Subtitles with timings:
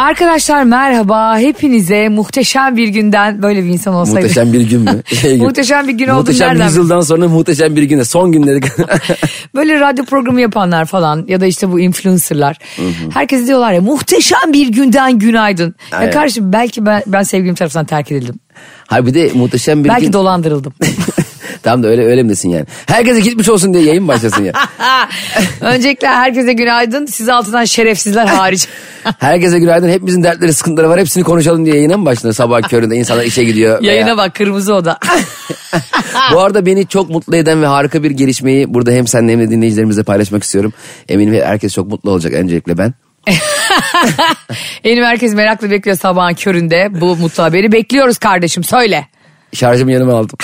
[0.00, 1.38] Arkadaşlar merhaba.
[1.38, 4.20] Hepinize muhteşem bir günden böyle bir insan olsaydı.
[4.20, 5.02] Muhteşem bir gün mü?
[5.20, 5.44] Şey gibi.
[5.44, 6.64] Muhteşem bir gün oldu Muhteşem nereden?
[6.66, 8.04] yüzyıldan sonra muhteşem bir günde.
[8.04, 8.60] Son günleri.
[9.54, 12.58] Böyle radyo programı yapanlar falan ya da işte bu influencerlar.
[13.14, 15.74] Herkes diyorlar ya muhteşem bir günden günaydın.
[15.92, 16.12] Ya Aynen.
[16.12, 18.34] kardeşim belki ben, ben sevgilim tarafından terk edildim.
[18.86, 20.12] Hayır bir de muhteşem bir belki gün.
[20.12, 20.72] dolandırıldım.
[21.62, 22.64] tamam da öyle öyle mi desin yani?
[22.86, 24.52] Herkese gitmiş olsun diye yayın başlasın ya.
[25.60, 27.06] Öncelikle herkese günaydın.
[27.06, 28.68] Siz altından şerefsizler hariç.
[29.18, 29.88] Herkese günaydın.
[29.88, 31.00] Hepimizin dertleri, sıkıntıları var.
[31.00, 32.34] Hepsini konuşalım diye yayına mı başlanır?
[32.34, 33.82] Sabah köründe insanlar işe gidiyor.
[33.82, 34.98] veya- Yayına bak kırmızı oda.
[36.32, 39.50] Bu arada beni çok mutlu eden ve harika bir gelişmeyi burada hem seninle hem de
[39.50, 40.72] dinleyicilerimizle paylaşmak istiyorum.
[41.08, 42.94] Eminim herkes çok mutlu olacak öncelikle ben.
[44.84, 46.88] Benim herkes merakla bekliyor sabahın köründe.
[47.00, 49.06] Bu mutlu haberi bekliyoruz kardeşim söyle.
[49.52, 50.38] Şarjımı yanıma aldım.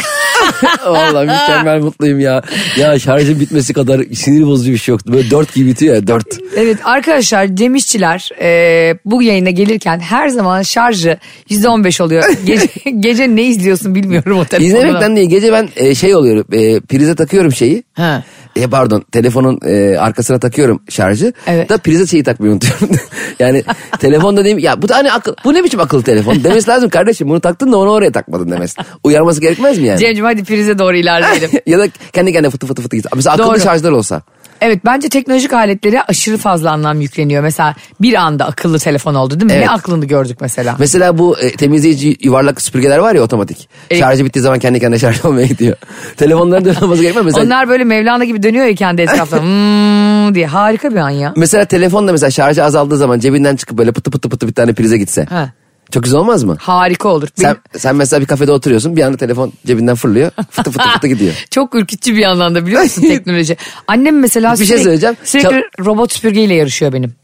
[0.86, 2.42] Vallahi mükemmel mutluyum ya.
[2.76, 5.12] Ya şarjın bitmesi kadar sinir bozucu bir şey yoktu.
[5.12, 6.26] Böyle dört gibi bitiyor ya dört.
[6.56, 11.18] Evet arkadaşlar Cem İşçiler e, bu yayına gelirken her zaman şarjı
[11.50, 12.24] %15 oluyor.
[12.46, 12.68] Gece,
[13.00, 14.78] gece ne izliyorsun bilmiyorum o telefonda.
[14.78, 17.82] İzlemekten değil gece ben e, şey oluyorum e, prize takıyorum şeyi.
[17.94, 18.22] Ha.
[18.56, 21.32] E, pardon telefonun e, arkasına takıyorum şarjı.
[21.46, 21.68] Evet.
[21.68, 22.88] Da prize şeyi takmayı unutuyorum.
[23.38, 23.64] yani
[23.98, 27.28] telefonda diyeyim ya bu da hani akıl, bu ne biçim akıllı telefon demesi lazım kardeşim
[27.28, 28.76] bunu taktın da onu oraya takmadın demesi.
[29.04, 29.98] Uyarması gerekmez mi yani?
[29.98, 31.50] Cem'cim hadi prize doğru ilerleyelim.
[31.66, 33.06] ya da kendi kendine fıtı fıtı fıtı git.
[33.14, 33.60] Mesela akıllı Doğru.
[33.60, 34.22] şarjlar olsa.
[34.60, 37.42] Evet bence teknolojik aletlere aşırı fazla anlam yükleniyor.
[37.42, 39.52] Mesela bir anda akıllı telefon oldu değil mi?
[39.52, 39.66] Evet.
[39.66, 40.76] Ne aklını gördük mesela.
[40.78, 43.68] Mesela bu e, temizleyici yuvarlak süpürgeler var ya otomatik.
[43.90, 45.76] E- Şarjı bittiği zaman kendi kendine şarj olmaya gidiyor.
[46.16, 47.26] Telefonların da olması gerekmez mi?
[47.26, 49.36] Mesela, Onlar böyle Mevlana gibi dönüyor ya kendi etrafta.
[49.42, 51.32] Hmm diye harika bir an ya.
[51.36, 54.72] mesela telefon da mesela şarjı azaldığı zaman cebinden çıkıp böyle pıtı pıtı pıtı bir tane
[54.72, 55.24] prize gitse.
[55.24, 55.50] Ha.
[55.90, 56.56] Çok güzel olmaz mı?
[56.60, 57.28] Harika olur.
[57.34, 61.06] Sen, Benim- sen mesela bir kafede oturuyorsun bir anda telefon cebinden fırlıyor fıtı fıtı fıtı
[61.06, 61.34] gidiyor.
[61.50, 63.56] Çok ürkütücü bir yandan da biliyor musun teknoloji?
[63.88, 65.16] Annem mesela Bir şey sürekli, söyleyeceğim.
[65.24, 67.14] sürekli robot süpürgeyle yarışıyor benim.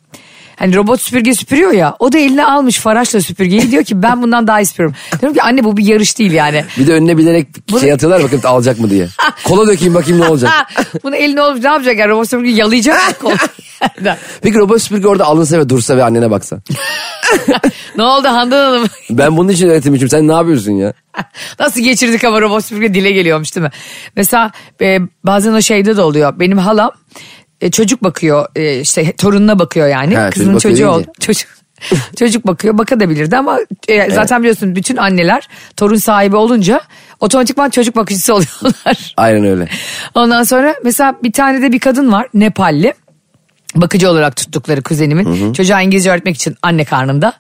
[0.63, 4.47] Hani robot süpürge süpürüyor ya o da eline almış faraşla süpürgeyi diyor ki ben bundan
[4.47, 4.97] daha iyi süpürüyorum.
[5.21, 6.65] Diyorum ki anne bu bir yarış değil yani.
[6.79, 7.47] Bir de önüne bilerek
[7.81, 9.09] şey atıyorlar bakayım alacak mı diye.
[9.45, 10.51] Kola dökeyim bakayım ne olacak.
[11.05, 13.31] Bunu eline olmuş ne yapacak yani robot süpürgeyi yalayacak mı?
[14.43, 16.59] Peki robot süpürge orada alınsa ve dursa ve annene baksa.
[17.97, 18.89] ne oldu Handan Hanım?
[19.11, 20.93] Ben bunun için öğretilmişim sen ne yapıyorsun ya?
[21.61, 23.73] Nasıl geçirdik ama robot süpürge dile geliyormuş değil mi?
[24.17, 24.51] Mesela
[24.81, 26.41] e, bazen o şeyde de oluyor.
[26.41, 26.91] Benim halam
[27.63, 30.17] e, çocuk bakıyor e, işte torununa bakıyor yani.
[30.17, 30.97] Ha, Kızının çocuğu oldu.
[30.97, 31.13] deyince.
[31.21, 31.49] Çocuk,
[32.19, 33.59] çocuk bakıyor bakabilirdi ama
[33.89, 36.81] e, zaten biliyorsun bütün anneler torun sahibi olunca
[37.21, 39.15] otomatikman çocuk bakıcısı oluyorlar.
[39.17, 39.69] Aynen öyle.
[40.15, 42.95] Ondan sonra mesela bir tane de bir kadın var Nepalli.
[43.75, 45.53] Bakıcı olarak tuttukları kuzenimin.
[45.53, 47.33] Çocuğa İngilizce öğretmek için anne karnında.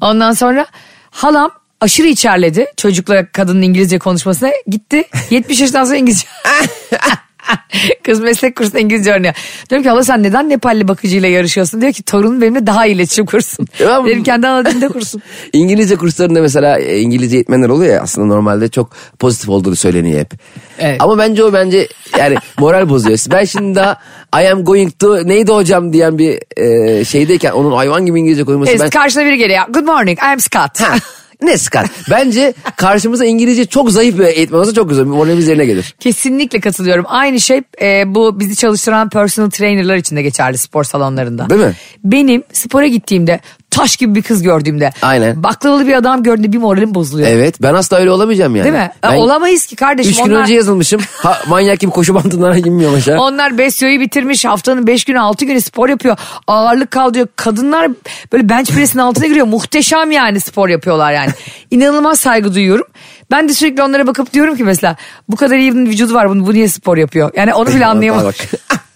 [0.00, 0.66] Ondan sonra
[1.10, 1.50] halam
[1.80, 4.50] aşırı içerledi çocukla kadının İngilizce konuşmasına.
[4.66, 6.26] Gitti 70 yaşından sonra İngilizce.
[8.02, 9.34] Kız meslek kursunda İngilizce öğreniyor.
[9.70, 11.80] Diyorum ki hala sen neden Nepalli bakıcıyla yarışıyorsun?
[11.80, 13.66] Diyor ki torunum benimle daha iyi iletişim kursun.
[13.80, 15.22] Benim kendi ana dilinde kursun.
[15.52, 20.30] İngilizce kurslarında mesela e, İngilizce eğitmenler oluyor ya aslında normalde çok pozitif olduğu söyleniyor hep.
[20.78, 21.02] Evet.
[21.02, 23.18] Ama bence o bence yani moral bozuyor.
[23.30, 24.00] Ben şimdi daha
[24.42, 28.70] I am going to neydi hocam diyen bir e, şeydeyken onun hayvan gibi İngilizce koyması
[28.70, 28.90] Evet, ben...
[28.90, 29.62] Karşına biri geliyor.
[29.68, 30.80] Good morning I'm Scott.
[31.42, 31.86] Ne Scott?
[32.10, 35.04] Bence karşımıza İngilizce çok zayıf bir eğitmen olsa çok güzel.
[35.04, 35.94] Moralimiz yerine gelir.
[36.00, 37.04] Kesinlikle katılıyorum.
[37.08, 41.50] Aynı şey e, bu bizi çalıştıran personal trainerlar için de geçerli spor salonlarında.
[41.50, 41.74] Değil mi?
[42.04, 43.40] Benim spora gittiğimde
[43.76, 44.92] taş gibi bir kız gördüğümde.
[45.02, 45.42] Aynen.
[45.42, 47.28] Baklavalı bir adam gördüğümde bir moralim bozuluyor.
[47.28, 48.64] Evet ben asla öyle olamayacağım yani.
[48.64, 48.90] Değil mi?
[49.02, 50.12] Ben Olamayız ki kardeşim.
[50.12, 51.00] Üç gün onlar, önce yazılmışım.
[51.22, 53.18] Ha, manyak gibi koşu bandından inmiyorum aşağı.
[53.18, 56.16] onlar besyoyu bitirmiş haftanın beş günü altı günü spor yapıyor.
[56.46, 57.28] Ağırlık kaldırıyor.
[57.36, 57.90] Kadınlar
[58.32, 59.46] böyle bench press'in altına giriyor.
[59.46, 61.30] Muhteşem yani spor yapıyorlar yani.
[61.70, 62.86] İnanılmaz saygı duyuyorum.
[63.30, 64.96] Ben de sürekli onlara bakıp diyorum ki mesela
[65.28, 67.30] bu kadar iyi bir vücudu var bunu bu niye spor yapıyor?
[67.36, 68.32] Yani onu bile anlayamadım.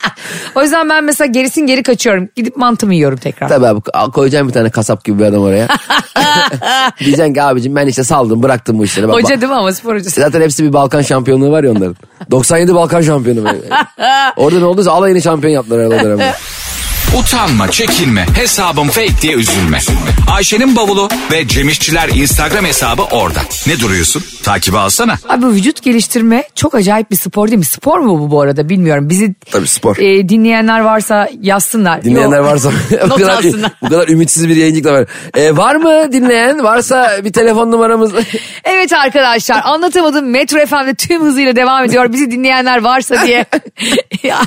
[0.54, 2.28] O yüzden ben mesela gerisin geri kaçıyorum.
[2.36, 3.48] Gidip mantımı yiyorum tekrar.
[3.48, 5.68] Tabii abi koyacağım bir tane kasap gibi bir adam oraya.
[7.00, 9.08] Diyeceksin ki abicim ben işte saldım bıraktım bu işleri.
[9.08, 10.20] Bak- Hoca değil mi ama spor hocası?
[10.20, 11.96] Zaten hepsi bir Balkan şampiyonluğu var ya onların.
[12.30, 13.48] 97 Balkan şampiyonu.
[14.36, 16.28] Orada ne olduysa alayını şampiyon yaptılar.
[17.16, 19.78] Utanma, çekinme, hesabım fake diye üzülme.
[20.34, 23.40] Ayşe'nin bavulu ve Cemişçiler Instagram hesabı orada.
[23.66, 24.22] Ne duruyorsun?
[24.42, 25.14] Takibi alsana.
[25.28, 27.64] Abi bu vücut geliştirme çok acayip bir spor değil mi?
[27.64, 29.08] Spor mu bu bu arada bilmiyorum.
[29.10, 29.96] Bizi Tabii spor.
[29.96, 32.04] e, dinleyenler varsa yazsınlar.
[32.04, 32.46] Dinleyenler Yok.
[32.46, 32.70] varsa
[33.04, 33.72] bu Not kadar, alsınlar.
[33.82, 35.06] bu kadar ümitsiz bir yayıncılıkla var.
[35.36, 36.64] E, var mı dinleyen?
[36.64, 38.12] Varsa bir telefon numaramız.
[38.64, 42.12] Evet arkadaşlar anlatamadım Metro FM'de tüm hızıyla devam ediyor.
[42.12, 43.46] Bizi dinleyenler varsa diye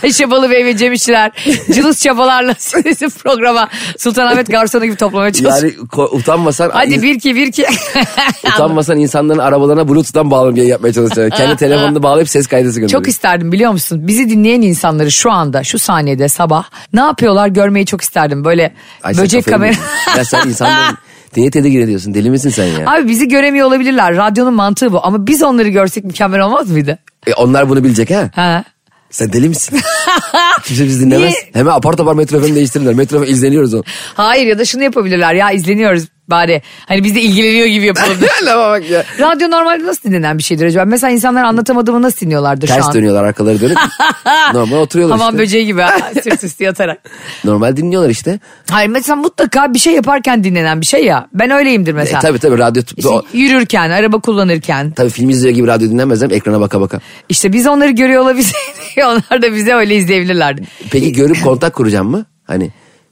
[0.04, 1.32] Ayşe Balıbey ve Cem İşçiler
[1.76, 5.74] cılız çabalarla sonra sizi programa Sultanahmet garsonu gibi toplamaya çalışıyor.
[5.74, 7.66] Yani ko- utanmasan Hadi bir ki bir ki.
[8.56, 11.38] utanmasan insanların arabalarına bluetooth'tan bağlanıp yayın yapmaya çalışacaksın.
[11.38, 13.02] Kendi telefonunu bağlayıp ses kaydısı gönderiyor.
[13.04, 14.08] Çok isterdim biliyor musun?
[14.08, 18.46] Bizi dinleyen insanları şu anda şu saniyede sabah ne yapıyorlar görmeyi çok isterdim.
[18.46, 18.74] Böyle
[19.04, 19.74] Ay böcek kamera.
[20.18, 20.98] ya sen insanların
[21.38, 22.14] niye tedirgin ediyorsun?
[22.14, 22.92] Deli misin sen ya?
[22.92, 24.16] Abi bizi göremiyor olabilirler.
[24.16, 25.06] Radyonun mantığı bu.
[25.06, 26.98] Ama biz onları görsek mükemmel olmaz mıydı?
[27.28, 28.30] E, onlar bunu bilecek ha?
[28.36, 28.64] Ha?
[29.12, 29.80] Sen deli misin?
[30.64, 31.30] Kimse bizi dinlemez.
[31.30, 31.50] Niye?
[31.54, 32.94] Hemen apar topar Metro FM'i değiştirirler.
[32.94, 33.84] Metro FM izleniyoruz o.
[34.14, 36.62] Hayır ya da şunu yapabilirler ya izleniyoruz bari.
[36.88, 38.18] Hani biz de ilgileniyor gibi yapalım.
[38.46, 39.04] Lama bak ya.
[39.20, 40.86] Radyo normalde nasıl dinlenen bir şeydir acaba?
[40.86, 42.94] Mesela insanlar anlatamadığımı nasıl dinliyorlardır şu Ters an?
[42.94, 43.78] dönüyorlar arkaları dönüp.
[44.54, 45.44] Normal oturuyorlar Hamam işte.
[45.44, 46.98] böceği gibi ha, sırt üstü yatarak.
[47.44, 48.40] Normal dinliyorlar işte.
[48.72, 51.28] Hayır mesela mutlaka bir şey yaparken dinlenen bir şey ya.
[51.34, 52.20] Ben öyleyimdir E, mesela.
[52.20, 52.84] tabii tabii radyo.
[52.98, 54.92] İşte o- yürürken, araba kullanırken.
[54.92, 57.00] tabii film izliyor gibi radyo dinlemezler ekrana baka baka.
[57.30, 58.54] İşte biz onları görüyor olabiliriz.
[58.98, 60.64] Onlar da bize öyle izleyebilirlerdi.
[60.92, 62.26] Peki görüp kontak kuracağım mı?
[62.48, 62.70] Hani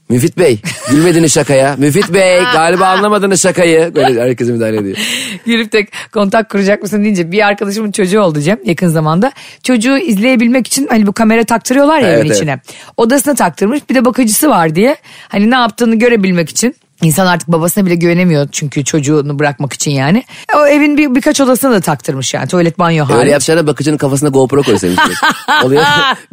[0.10, 0.60] Müfit Bey
[0.92, 1.76] gülmediniz şakaya.
[1.78, 3.96] Müfit Bey galiba anlamadınız şakayı.
[3.96, 4.98] Böyle herkese müdahale ediyor.
[5.46, 9.32] Girip de kontak kuracak mısın deyince bir arkadaşımın çocuğu oldu Cem yakın zamanda.
[9.64, 12.38] Çocuğu izleyebilmek için hani bu kamera taktırıyorlar ya Evet, evin evet.
[12.38, 12.60] içine.
[12.98, 14.96] Odasına taktırmış bir de bakıcısı var diye.
[15.28, 16.76] Hani ne yaptığını görebilmek için.
[17.04, 20.24] İnsan artık babasına bile güvenemiyor çünkü çocuğunu bırakmak için yani.
[20.56, 23.20] O evin bir, birkaç odasına da taktırmış yani tuvalet banyo hariç.
[23.20, 25.00] Öyle yapacağına bakıcının kafasına GoPro koysaymış.
[25.64, 25.84] oluyor.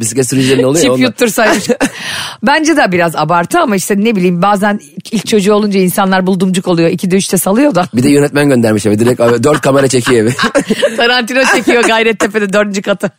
[0.00, 1.64] Bisiklet sürücülerinde oluyor Çip yuttursaymış.
[2.42, 4.80] Bence de biraz abartı ama işte ne bileyim bazen
[5.12, 6.90] ilk çocuğu olunca insanlar buldumcuk oluyor.
[6.90, 7.88] İkide üçte salıyor da.
[7.94, 8.98] Bir de yönetmen göndermiş eve.
[8.98, 10.34] Direkt dört kamera çekiyor evi.
[10.96, 13.10] Tarantino çekiyor Gayrettepe'de dördüncü katı.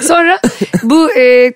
[0.00, 0.40] Sonra
[0.82, 1.52] bu e,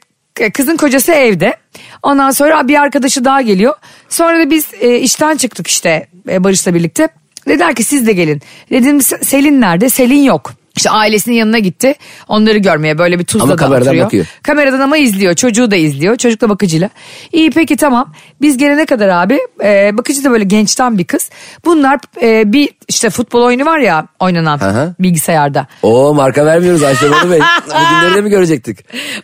[0.52, 1.56] kızın kocası evde.
[2.02, 3.74] Ondan sonra bir arkadaşı daha geliyor.
[4.08, 7.08] Sonra da biz e, işten çıktık işte e, Barış'la birlikte.
[7.48, 8.42] Dediler ki siz de gelin.
[8.70, 9.88] Dedim Selin nerede?
[9.88, 10.54] Selin yok.
[10.76, 11.94] İşte ailesinin yanına gitti.
[12.28, 14.26] Onları görmeye böyle bir Ama Tuzla'da kameradan bakıyor.
[14.42, 15.34] Kameradan ama izliyor.
[15.34, 16.16] Çocuğu da izliyor.
[16.16, 16.90] Çocuk da bakıcıyla.
[17.32, 18.12] İyi peki tamam.
[18.40, 21.30] Biz gelene kadar abi e, bakıcı da böyle gençten bir kız.
[21.64, 24.94] Bunlar e, bir işte futbol oyunu var ya oynanan hı.
[25.00, 25.66] bilgisayarda.
[25.82, 27.40] Oo marka vermiyoruz Ayşe Bolu Bey.
[27.66, 28.78] Bugünleri de mi görecektik?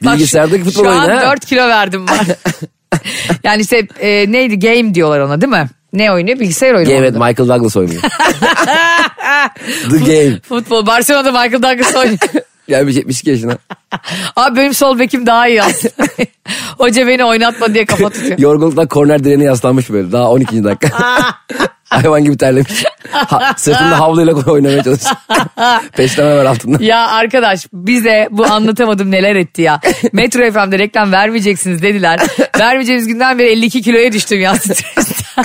[0.04, 1.30] Bak Bilgisayardaki şu- futbol Şu oyunu an ha.
[1.30, 2.26] 4 kilo verdim var.
[3.44, 5.68] yani işte e, neydi game diyorlar ona değil mi?
[5.92, 6.40] Ne oynuyor?
[6.40, 6.90] Bilgisayar oyunu.
[6.90, 7.18] Evet oynadı.
[7.18, 8.02] Michael Douglas oynuyor.
[9.90, 10.40] The Game.
[10.48, 10.86] Futbol.
[10.86, 12.18] Barcelona'da Michael Douglas oynuyor.
[12.68, 13.58] Gelmiş 72 yaşına.
[14.36, 15.92] Abi benim sol bekim daha iyi aslında.
[16.78, 18.38] Hoca beni oynatma diye kafa tutuyor.
[18.38, 20.12] Yorgunluktan korner direğine yaslanmış böyle.
[20.12, 20.64] Daha 12.
[20.64, 20.88] dakika.
[21.84, 22.84] Hayvan gibi terlemiş.
[23.10, 25.16] Ha, sırtında havluyla oynamaya çalışıyor.
[25.96, 26.84] Peşleme var altında.
[26.84, 29.80] Ya arkadaş bize bu anlatamadım neler etti ya.
[30.12, 32.20] Metro FM'de reklam vermeyeceksiniz dediler.
[32.58, 35.44] Vermeyeceğimiz günden beri 52 kiloya düştüm ya stresten.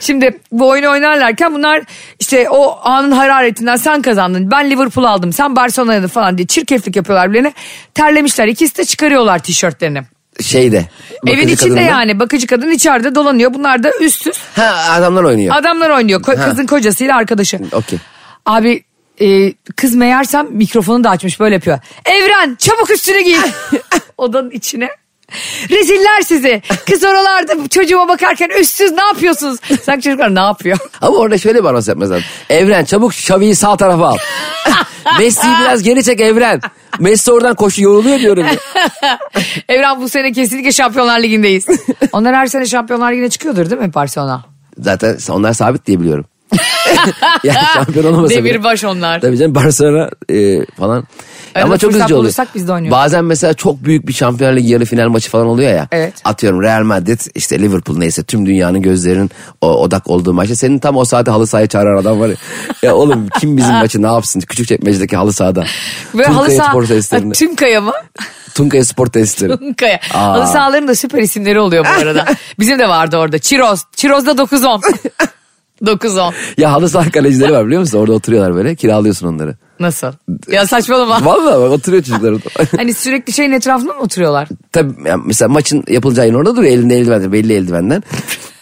[0.00, 1.82] Şimdi bu oyunu oynarlarken bunlar
[2.20, 4.50] işte o anın hararetinden sen kazandın.
[4.50, 7.52] Ben Liverpool aldım sen Barcelona'da falan diye çirkeflik yapıyorlar birbirine.
[7.94, 10.02] Terlemişler ikisi de çıkarıyorlar tişörtlerini.
[10.40, 10.88] Şeyde.
[11.26, 11.80] Evin içinde kadınla.
[11.80, 13.54] yani bakıcı kadın içeride dolanıyor.
[13.54, 15.54] Bunlar da üst üst Ha adamlar oynuyor.
[15.56, 16.20] adamlar oynuyor.
[16.20, 17.58] Ko- Kızın kocasıyla arkadaşı.
[17.72, 17.98] Okey.
[18.46, 18.84] Abi
[19.20, 21.78] e, kız meğersem mikrofonu da açmış böyle yapıyor.
[22.04, 23.36] Evren çabuk üstünü giy.
[24.18, 24.88] Odanın içine.
[25.70, 26.62] Reziller sizi.
[26.90, 29.58] Kız oralarda çocuğuma bakarken üstsüz ne yapıyorsunuz?
[29.82, 30.78] Sanki çocuklar ne yapıyor?
[31.00, 32.24] Ama orada şöyle bir anons yapmaz lazım.
[32.50, 34.16] Evren çabuk Xavi'yi sağ tarafa al.
[35.18, 36.60] Messi'yi biraz geri çek Evren.
[37.00, 38.46] Messi oradan koşu yoruluyor diyorum.
[39.68, 41.66] Evren bu sene kesinlikle Şampiyonlar Ligi'ndeyiz.
[42.12, 44.44] Onlar her sene Şampiyonlar Ligi'ne çıkıyordur değil mi Barcelona?
[44.78, 46.24] Zaten onlar sabit diye biliyorum.
[47.44, 48.44] yani şampiyon olamasa bile.
[48.44, 49.20] Demirbaş onlar.
[49.20, 51.04] Tabii canım Barcelona e, falan.
[51.54, 52.34] Arada Ama çok üzücü oluyor.
[52.54, 52.98] biz de oynuyoruz.
[52.98, 55.88] Bazen mesela çok büyük bir Şampiyonlar Ligi yarı final maçı falan oluyor ya.
[55.92, 56.14] Evet.
[56.24, 59.30] Atıyorum Real Madrid işte Liverpool neyse tüm dünyanın gözlerinin
[59.60, 60.56] o, odak olduğu maçta.
[60.56, 62.34] Senin tam o saate halı sahaya çağıran adam var ya.
[62.82, 64.40] ya oğlum kim bizim maçı ne yapsın?
[64.40, 65.64] Küçük çekmecedeki halı sahada.
[66.14, 66.80] Ve halı saha
[67.34, 67.92] tüm kaya mı?
[68.54, 69.58] Tunkaya Spor Tesisleri.
[69.58, 70.00] Tunkaya.
[70.14, 70.18] Aa.
[70.32, 72.24] Halı sahaların da süper isimleri oluyor bu arada.
[72.58, 73.38] Bizim de vardı orada.
[73.38, 73.80] Çiroz.
[73.96, 74.80] Çiroz'da 9-10.
[75.82, 76.32] 9-10.
[76.58, 77.98] ya halı saha kalecileri var biliyor musun?
[77.98, 79.56] Orada oturuyorlar böyle kiralıyorsun onları.
[79.80, 80.12] Nasıl?
[80.50, 81.24] Ya saçmalama.
[81.24, 82.48] Vallahi bak oturuyor çocuklar orada.
[82.76, 84.48] hani sürekli şeyin etrafında mı oturuyorlar?
[84.72, 88.02] Tabii yani mesela maçın yapılacağı yer orada duruyor elinde eldiven belli eldivenden.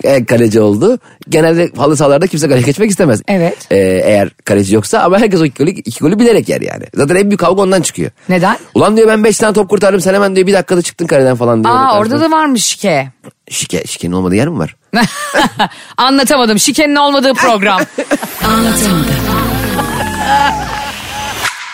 [0.05, 0.99] E, kaleci oldu.
[1.29, 3.23] Genelde halı sahalarda kimse kaleye geçmek istemez.
[3.29, 3.67] Evet.
[3.71, 6.85] E, eğer kaleci yoksa ama herkes o iki golü, iki golü bilerek yer yani.
[6.95, 8.11] Zaten en büyük kavga ondan çıkıyor.
[8.29, 8.59] Neden?
[8.75, 11.65] Ulan diyor ben beş tane top kurtardım sen hemen diyor bir dakikada çıktın kaleden falan
[11.65, 11.75] diyor.
[11.75, 13.13] Aa orada da varmış şike.
[13.51, 14.77] Şike, şikenin olmadığı yer mi var?
[15.97, 16.59] Anlatamadım.
[16.59, 17.81] Şikenin olmadığı program.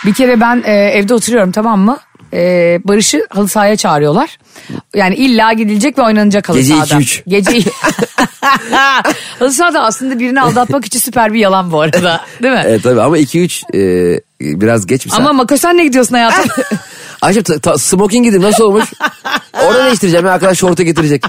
[0.07, 1.99] Bir kere ben e, evde oturuyorum tamam mı?
[2.33, 2.38] E,
[2.85, 4.38] Barış'ı halı sahaya çağırıyorlar.
[4.95, 6.95] Yani illa gidilecek ve oynanacak halı Gece sahada.
[6.95, 7.23] 2-3.
[7.28, 7.50] Gece
[9.38, 12.21] Halı sahada aslında birini aldatmak için süper bir yalan bu arada.
[12.43, 12.62] Değil mi?
[12.67, 15.21] Evet tabii ama 2-3 e, biraz geç bir saat.
[15.21, 16.64] Ama Makosen'le gidiyorsun hayatım.
[17.23, 18.85] Ayşe ta, ta, smoking giydim nasıl olmuş?
[19.67, 21.25] Orada değiştireceğim ya arkadaş şortu getirecek.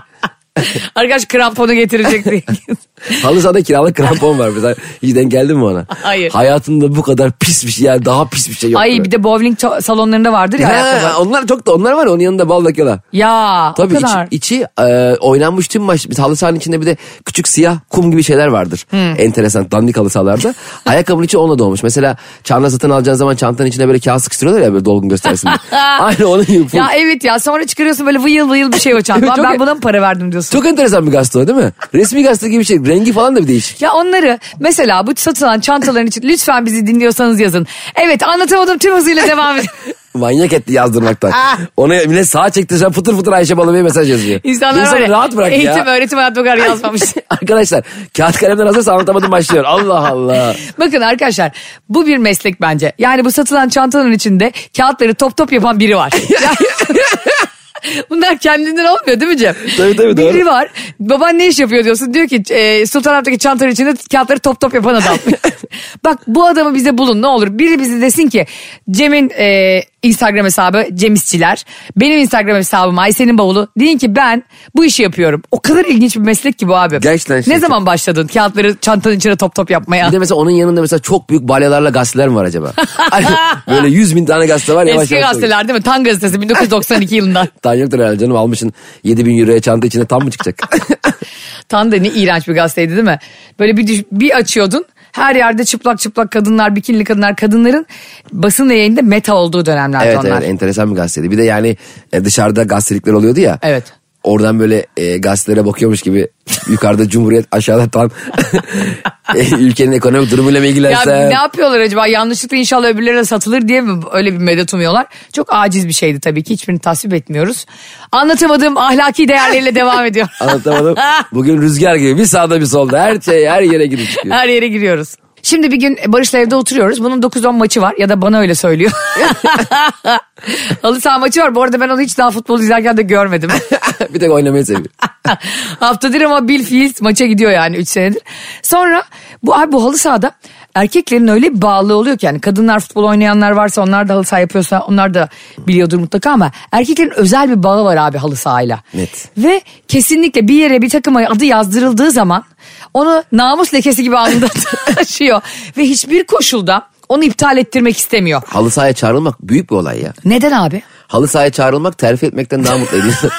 [0.96, 2.44] Arkadaş kramponu getirecek diye.
[3.24, 4.50] Halı sahada kiralık krampon var.
[4.56, 5.86] Mesela hiç denk geldin mi ona?
[6.01, 6.32] Hayır.
[6.32, 8.82] Hayatında bu kadar pis bir şey yani daha pis bir şey yok.
[8.82, 12.50] Ay bir de bowling salonlarında vardır ya Ha, onlar çok da onlar var onun yanında
[12.50, 13.00] bal döküyorlar.
[13.13, 14.28] Ya Tabii o içi, kadar.
[14.32, 16.08] içi e, oynanmış tüm maç.
[16.20, 18.86] Halı sahanın içinde bir de küçük siyah kum gibi şeyler vardır.
[19.18, 20.54] Enteresan dandik halı sahalarda.
[20.86, 21.84] Ayakkabının içi onunla dolmuş.
[21.84, 25.82] Mesela çanta satın alacağın zaman çantanın içine böyle kağıt sıkıştırıyorlar ya böyle dolgun göstersin diye.
[26.00, 26.78] Aynı onun gibi.
[26.78, 29.25] Ya evet ya sonra çıkarıyorsun böyle vıyıl vıyıl bir şey o çanta.
[29.25, 30.49] Evet, çok- ben buna mı para verdim diyorsun.
[30.51, 31.72] Çok enteresan bir gazete değil mi?
[31.94, 32.77] Resmi gazete gibi bir şey.
[32.86, 33.82] Rengi falan da bir değişik.
[33.82, 37.68] Ya onları mesela bu satılan çantaların için lütfen bizi dinliyorsanız yazın.
[37.96, 39.70] Evet anlatamadım tüm hızıyla devam edin.
[40.13, 41.32] Manyak etti yazdırmaktan.
[41.77, 44.39] Ona millet sağa çektireceğim fıtır fıtır Ayşe Balıbey'e mesaj yazıyor.
[44.44, 45.86] İnsanlar İnsanı var ya, rahat bırak eğitim ya.
[45.86, 47.01] öğretim hayatı bu kadar yazmamış.
[47.29, 47.84] Arkadaşlar
[48.18, 49.65] kağıt kalemden hazırsa anlatamadım başlıyor.
[49.65, 50.56] Allah Allah.
[50.79, 51.51] Bakın arkadaşlar
[51.89, 52.91] bu bir meslek bence.
[52.98, 56.12] Yani bu satılan çantaların içinde kağıtları top top yapan biri var.
[58.09, 59.55] Bunlar kendinden olmuyor değil mi Cem?
[59.77, 60.45] Tabii, tabii, Biri doğru.
[60.45, 60.69] var.
[61.00, 62.13] Baban ne iş yapıyor diyorsun.
[62.13, 65.17] Diyor ki e, Sultanahmet'teki çantaların içinde kağıtları top top yapan adam.
[66.03, 67.48] Bak bu adamı bize bulun ne olur.
[67.51, 68.45] Biri bize desin ki
[68.91, 71.65] Cem'in e, Instagram hesabı Cem İşçiler.
[71.96, 73.68] Benim Instagram hesabım Ayşe'nin bavulu.
[73.79, 74.44] Deyin ki ben
[74.75, 75.41] bu işi yapıyorum.
[75.51, 77.00] O kadar ilginç bir meslek ki bu abi.
[77.00, 80.08] Gerçekten Ne zaman başladın kağıtları çantanın içine top top yapmaya?
[80.08, 82.74] Bir de mesela onun yanında mesela çok büyük balyalarla gazeteler mi var acaba?
[82.96, 83.25] Hani
[83.68, 85.27] böyle yüz bin tane gazete var yavaş Eski yavaş.
[85.29, 85.84] gazeteler değil mi?
[85.84, 87.48] Tan gazetesi 1992 yılından.
[87.62, 90.60] Tan yoktur herhalde canım almışsın 7 bin euroya çanta içinde tam mı çıkacak?
[91.70, 93.20] Tan da ne iğrenç bir gazeteydi değil mi?
[93.60, 94.86] Böyle bir, düş- bir açıyordun.
[95.12, 97.36] Her yerde çıplak çıplak kadınlar, bikinli kadınlar.
[97.36, 97.86] Kadınların
[98.34, 100.32] basın yayında meta olduğu dönemlerdi evet onlar.
[100.32, 101.32] evet enteresan bir gazeteydi.
[101.32, 101.78] Bir de yani
[102.13, 103.60] e, dışarıda gazetelikler oluyordu ya.
[103.62, 103.84] Evet.
[104.24, 106.28] Oradan böyle e, gazetelere bakıyormuş gibi
[106.68, 108.10] yukarıda Cumhuriyet aşağıda tam
[109.60, 111.30] ülkenin ekonomik durumuyla mı Ya ilgilensen?
[111.30, 112.08] ne yapıyorlar acaba?
[112.08, 115.08] Yanlışlıkla inşallah öbürlerine satılır diye mi öyle bir medet umuyorlar?
[115.34, 116.54] Çok aciz bir şeydi tabii ki.
[116.54, 117.66] Hiçbirini tasvip etmiyoruz.
[118.12, 120.28] Anlatamadığım ahlaki değerleriyle devam ediyor.
[120.40, 120.96] Anlatamadım.
[121.34, 124.36] Bugün rüzgar gibi bir sağda bir solda her şey her yere çıkıyor.
[124.36, 125.16] Her yere giriyoruz.
[125.50, 127.03] Şimdi bir gün Barış'la evde oturuyoruz.
[127.03, 128.91] Bunun 9-10 maçı var ya da bana öyle söylüyor.
[130.82, 131.56] Halı saha maçı var.
[131.56, 133.50] Bu arada ben onu hiç daha futbol izlerken de görmedim.
[134.13, 134.89] bir tek oynamayı seviyor.
[135.79, 138.22] Haftadır ama Bill Fields maça gidiyor yani 3 senedir.
[138.62, 139.03] Sonra
[139.44, 140.32] bu abi bu halı sahada
[140.75, 144.39] erkeklerin öyle bir bağlılığı oluyor ki yani kadınlar futbol oynayanlar varsa onlar da halı saha
[144.39, 148.79] yapıyorsa onlar da biliyordur mutlaka ama erkeklerin özel bir bağı var abi halı sahayla.
[148.94, 149.29] Net.
[149.38, 152.44] Ve kesinlikle bir yere bir takıma adı yazdırıldığı zaman
[152.93, 154.48] onu namus lekesi gibi anında
[154.95, 155.41] taşıyor
[155.77, 158.41] ve hiçbir koşulda onu iptal ettirmek istemiyor.
[158.48, 160.13] Halı sahaya çağrılmak büyük bir olay ya.
[160.25, 160.81] Neden abi?
[161.07, 163.15] Halı sahaya çağrılmak terfi etmekten daha mutlu ediyor.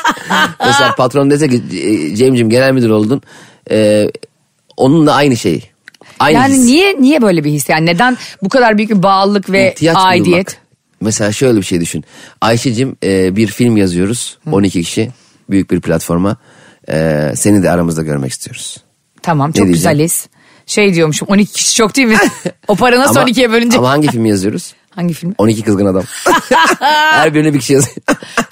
[0.67, 3.23] Mesela patron dese ki "E, Cem'cim genel müdür oldun.
[3.71, 4.07] E,
[4.77, 5.71] onunla aynı şey.
[6.19, 6.65] Aynı Yani his.
[6.65, 7.69] niye niye böyle bir his?
[7.69, 10.27] Yani neden bu kadar büyük bir bağlılık ve İhtiyaç aidiyet?
[10.49, 10.57] duymak.
[11.01, 12.05] Mesela şöyle bir şey düşün.
[12.41, 14.39] Ayşe'cim e, bir film yazıyoruz.
[14.53, 15.11] 12 kişi.
[15.51, 16.37] Büyük bir platforma.
[16.89, 18.77] E, seni de aramızda görmek istiyoruz.
[19.23, 20.29] Tamam çok güzeliz.
[20.67, 22.17] Şey diyormuşum 12 kişi çok değil mi?
[22.69, 23.79] o para nasıl Ama- 12'ye bölünce?
[23.79, 24.75] Ama hangi filmi yazıyoruz?
[24.91, 25.35] Hangi film?
[25.39, 26.03] 12 kızgın adam.
[27.13, 27.97] Her birine bir kişi yazıyor.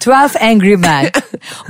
[0.07, 1.11] 12 Angry Men.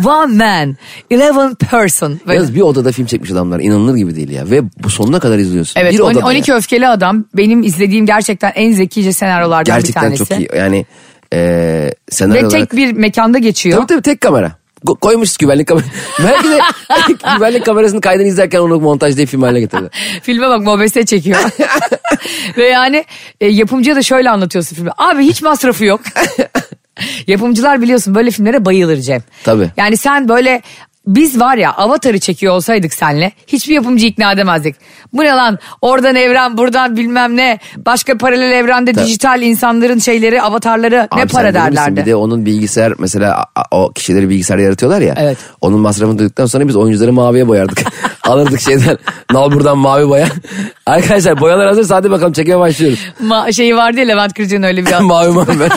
[0.05, 0.77] One Man.
[1.13, 2.21] 11 Person.
[2.27, 2.37] Böyle.
[2.37, 3.61] Yalnız bir odada film çekmiş adamlar.
[3.61, 4.51] İnanılır gibi değil ya.
[4.51, 5.81] Ve bu sonuna kadar izliyorsun.
[5.81, 6.57] Evet bir on- odada 12 ya.
[6.57, 10.29] öfkeli adam benim izlediğim gerçekten en zekice senaryolardan Gerçekten bir tanesi.
[10.29, 10.49] çok iyi.
[10.59, 10.87] Yani
[11.33, 12.71] e, senaryo Ve olarak...
[12.71, 13.77] tek bir mekanda geçiyor.
[13.79, 14.53] Tabii tabii tek kamera.
[14.87, 15.91] Ko- koymuş güvenlik kamerası.
[16.25, 16.59] Belki de
[17.37, 19.91] güvenlik kamerasının kaydını izlerken onu montajlayıp film haline getirdi.
[20.23, 21.39] Filme bak mobese çekiyor.
[22.57, 23.05] Ve yani
[23.41, 24.91] e, yapımcıya da şöyle anlatıyorsun filmi.
[24.99, 26.01] Abi hiç masrafı yok.
[27.27, 29.23] Yapımcılar biliyorsun böyle filmlere bayılır Cem.
[29.45, 29.71] Tabii.
[29.77, 30.63] Yani sen böyle
[31.07, 34.77] biz var ya avatarı çekiyor olsaydık senle hiçbir yapımcı ikna edemezdik.
[35.13, 40.95] Bu ne lan oradan evren buradan bilmem ne başka paralel evrende dijital insanların şeyleri avatarları
[40.97, 42.01] ne Abi sen para derlerdi.
[42.01, 45.15] Bir de onun bilgisayar mesela o kişileri bilgisayar yaratıyorlar ya.
[45.19, 45.39] Evet.
[45.61, 47.79] Onun masrafını duyduktan sonra biz oyuncuları maviye boyardık.
[48.27, 48.99] Alırdık şeyden
[49.33, 50.29] nalburdan mavi boya.
[50.87, 52.99] Arkadaşlar boyalar hazır hadi bakalım çekmeye başlıyoruz.
[53.25, 55.69] Ma- şeyi vardı ya Levent Kırcı'nın öyle bir mavi mavi.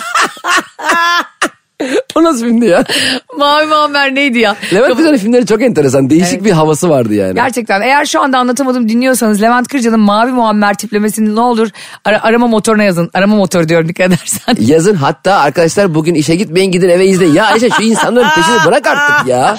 [2.15, 2.84] O nasıl filmdi ya?
[3.38, 4.56] Mavi Muammer neydi ya?
[4.74, 6.10] Levent Kırca'nın filmleri çok enteresan.
[6.10, 6.44] Değişik Evet.
[6.46, 7.36] bir havası vardı yani.
[7.36, 11.70] Gerçekten eğer şu anda anlatamadım dinliyorsanız Levent Kırca'nın Mavi Muammer tiplemesini ne olur
[12.06, 13.10] ara- arama motoruna yazın.
[13.13, 14.56] Arama motoru diyorum dikkat edersen.
[14.60, 17.34] Yazın hatta arkadaşlar bugün işe gitmeyin gidin eve izleyin.
[17.34, 19.58] Ya Ayşe şu insanların peşini bırak artık ya.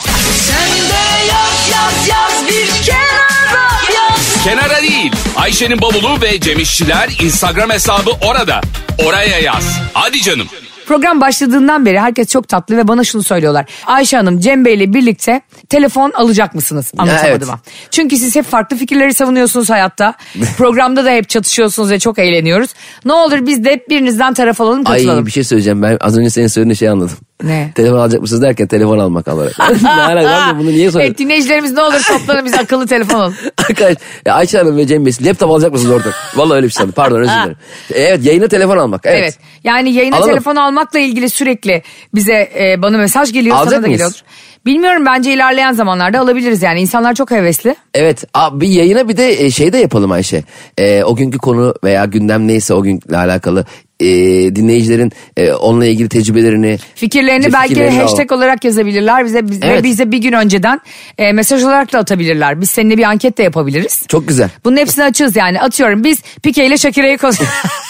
[4.45, 5.13] Kenara değil.
[5.37, 8.61] Ayşe'nin bavulu ve Cemişçiler Instagram hesabı orada.
[9.07, 9.65] Oraya yaz.
[9.93, 10.47] Hadi canım.
[10.93, 13.67] Program başladığından beri herkes çok tatlı ve bana şunu söylüyorlar.
[13.87, 16.93] Ayşe Hanım Cem Bey ile birlikte telefon alacak mısınız?
[16.99, 17.61] Anlatamadım evet.
[17.91, 20.15] Çünkü siz hep farklı fikirleri savunuyorsunuz hayatta.
[20.59, 22.71] Programda da hep çatışıyorsunuz ve çok eğleniyoruz.
[23.05, 25.19] Ne olur biz de hep birinizden taraf alalım katılalım.
[25.19, 27.17] Ay bir şey söyleyeceğim ben az önce senin söylediğin şeyi anladım.
[27.43, 27.73] Ne?
[27.75, 29.59] Telefon alacak mısınız derken telefon almak olarak.
[29.83, 31.01] ne alaka bunu niye soruyorum?
[31.01, 33.35] Evet dinleyicilerimiz ne olur toplanın biz akıllı telefon alın.
[33.69, 33.97] Arkadaş
[34.27, 36.09] ya Ayşe Hanım ve Cem Bey laptop alacak mısınız orada?
[36.37, 36.93] Vallahi öyle bir şey sandım.
[36.93, 37.57] Pardon özür dilerim.
[37.95, 39.01] Evet yayına telefon almak.
[39.05, 39.19] Evet.
[39.19, 39.39] Evet.
[39.65, 40.31] Yani yayına Alalım.
[40.31, 41.83] telefon almakla ilgili sürekli
[42.15, 44.23] bize e, bana mesaj geliyor Alacak sana da geliyordur.
[44.67, 46.81] Bilmiyorum bence ilerleyen zamanlarda alabiliriz yani.
[46.81, 47.77] İnsanlar çok hevesli.
[47.95, 50.45] Evet bir yayına bir de e, şey de yapalım Ayşe.
[50.79, 53.65] E, o günkü konu veya gündem neyse o günle alakalı
[54.03, 56.79] e, dinleyicilerin e, onunla ilgili tecrübelerini.
[56.95, 59.85] Fikirlerini belki fikirlerini hashtag olarak yazabilirler bize biz- ve Evet.
[59.85, 60.81] bize bir gün önceden
[61.19, 62.61] e, mesaj olarak da atabilirler.
[62.61, 64.03] Biz seninle bir anket de yapabiliriz.
[64.09, 64.49] Çok güzel.
[64.65, 65.61] Bunun hepsini açığız yani.
[65.61, 66.77] Atıyorum biz Pike ile
[67.17, 67.55] konuşuyoruz.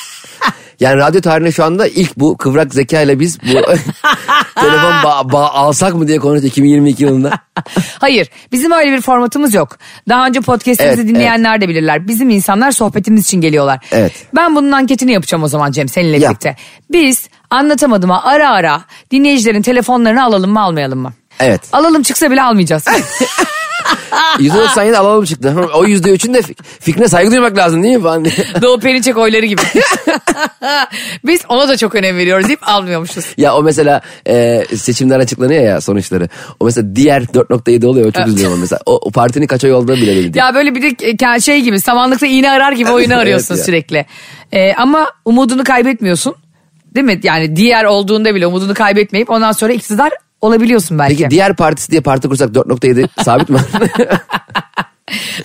[0.82, 3.46] Yani radyo tarihinde şu anda ilk bu kıvrak zeka ile biz bu
[4.60, 7.30] telefon ba- ba- alsak mı diye konuştuk 2022 yılında.
[7.98, 9.78] Hayır bizim öyle bir formatımız yok.
[10.08, 12.08] Daha önce podcastimizi Evet, dinleyenler de bilirler.
[12.08, 13.78] Bizim insanlar sohbetimiz için geliyorlar.
[13.92, 14.12] Evet.
[14.36, 16.30] Ben bunun anketini yapacağım o zaman Cem seninle Yap.
[16.30, 16.56] birlikte.
[16.92, 21.12] Biz anlatamadığıma ara ara dinleyicilerin telefonlarını alalım mı almayalım mı?
[21.40, 21.60] Evet.
[21.72, 22.84] Alalım çıksa bile almayacağız.
[24.38, 25.54] %97 alalım çıktı.
[25.74, 28.34] O %3'ün de fik- fikrine saygı duymak lazım değil mi falan diye.
[28.62, 29.62] Doğu Perinçek oyları gibi.
[31.24, 33.24] Biz ona da çok önem veriyoruz deyip almıyormuşuz.
[33.36, 36.28] Ya o mesela e, seçimler açıklanıyor ya sonuçları.
[36.60, 38.06] O mesela diğer 4.7 oluyor.
[38.06, 38.80] O çok üzülüyorum mesela.
[38.86, 40.34] O, o partinin kaç oy olduğunu bile değil.
[40.34, 43.62] Ya böyle bir de şey gibi samanlıkta iğne arar gibi oyunu Evet arıyorsun ya.
[43.64, 44.06] sürekli.
[44.52, 46.34] Ee, ama umudunu kaybetmiyorsun.
[46.94, 47.20] Değil mi?
[47.22, 51.16] Yani diğer olduğunda bile umudunu kaybetmeyip ondan sonra iktidar olabiliyorsun belki.
[51.16, 53.58] Peki diğer partisi diye parti kursak 4.7 sabit mi?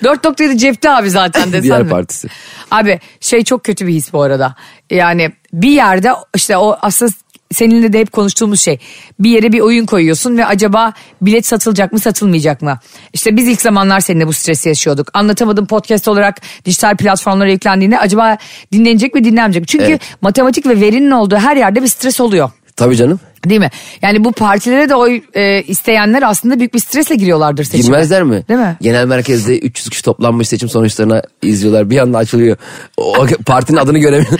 [0.03, 1.89] 4.7 cepte abi zaten desen diğer mi?
[1.89, 2.27] partisi.
[2.71, 4.55] Abi şey çok kötü bir his bu arada.
[4.91, 7.11] Yani bir yerde işte o aslında
[7.51, 8.79] seninle de hep konuştuğumuz şey.
[9.19, 12.79] Bir yere bir oyun koyuyorsun ve acaba bilet satılacak mı satılmayacak mı?
[13.13, 15.07] İşte biz ilk zamanlar seninle bu stresi yaşıyorduk.
[15.13, 18.37] Anlatamadım podcast olarak dijital platformlara yüklendiğinde acaba
[18.73, 19.67] dinlenecek mi dinlenmeyecek mi?
[19.67, 20.01] Çünkü Evet.
[20.21, 22.51] matematik ve verinin olduğu her yerde bir stres oluyor.
[22.75, 23.19] Tabii canım.
[23.49, 23.69] Değil mi?
[24.01, 27.81] Yani bu partilere de oy e, isteyenler aslında büyük bir stresle giriyorlardır seçime.
[27.81, 28.43] Girmezler mi?
[28.49, 28.77] Değil mi?
[28.81, 31.89] Genel merkezde 300 kişi toplanmış seçim sonuçlarına izliyorlar.
[31.89, 32.57] Bir anda açılıyor.
[32.97, 34.39] O partinin adını göremiyor.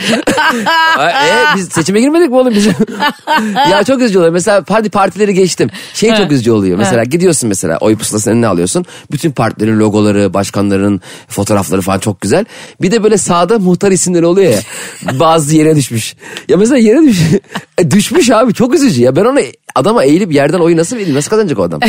[1.00, 2.66] e, biz seçime girmedik mi oğlum biz?
[3.70, 4.32] ya çok üzücü oluyor.
[4.32, 5.70] Mesela hadi partileri geçtim.
[5.94, 6.78] Şey çok üzücü oluyor.
[6.78, 8.84] Mesela gidiyorsun mesela oy pusulasının önüne alıyorsun.
[9.12, 12.44] Bütün partilerin logoları, başkanların fotoğrafları falan çok güzel.
[12.80, 14.60] Bir de böyle sağda muhtar isimleri oluyor ya.
[15.20, 16.16] Bazı yere düşmüş.
[16.48, 17.18] Ya mesela yere düş
[17.78, 19.16] E, düşmüş abi çok üzücü ya.
[19.16, 19.40] Ben onu
[19.74, 21.14] adama eğilip yerden oyu nasıl vereyim?
[21.16, 21.80] Nasıl kazanacak o adam?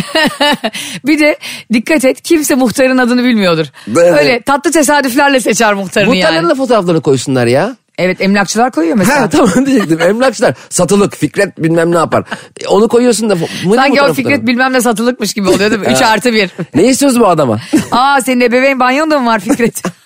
[1.05, 1.37] Bir de
[1.73, 3.65] dikkat et kimse muhtarın adını bilmiyordur.
[3.95, 6.49] Öyle tatlı tesadüflerle seçer muhtarını Muhtarların yani.
[6.49, 7.75] da fotoğraflarını koysunlar ya.
[7.97, 9.21] Evet emlakçılar koyuyor mesela.
[9.21, 10.01] Ha tamam diyecektim.
[10.01, 12.23] Emlakçılar satılık Fikret bilmem ne yapar.
[12.63, 13.37] E, Onu koyuyorsun da.
[13.75, 14.13] Sanki o?
[14.13, 15.87] Fikret bilmem ne satılıkmış gibi oluyor değil mi?
[15.91, 16.49] 3 artı 1.
[16.75, 17.59] Ne istiyoruz bu adama?
[17.91, 19.83] Aa senin ebeveyn banyon da mı var Fikret?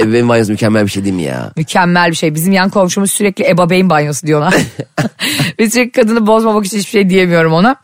[0.00, 1.52] Ebeveyn banyosu mükemmel bir şey değil mi ya?
[1.56, 2.34] Mükemmel bir şey.
[2.34, 4.54] Bizim yan komşumuz sürekli ebeveyn banyosu diyorlar.
[5.58, 7.76] Ve sürekli kadını bozmamak için hiçbir şey diyemiyorum ona.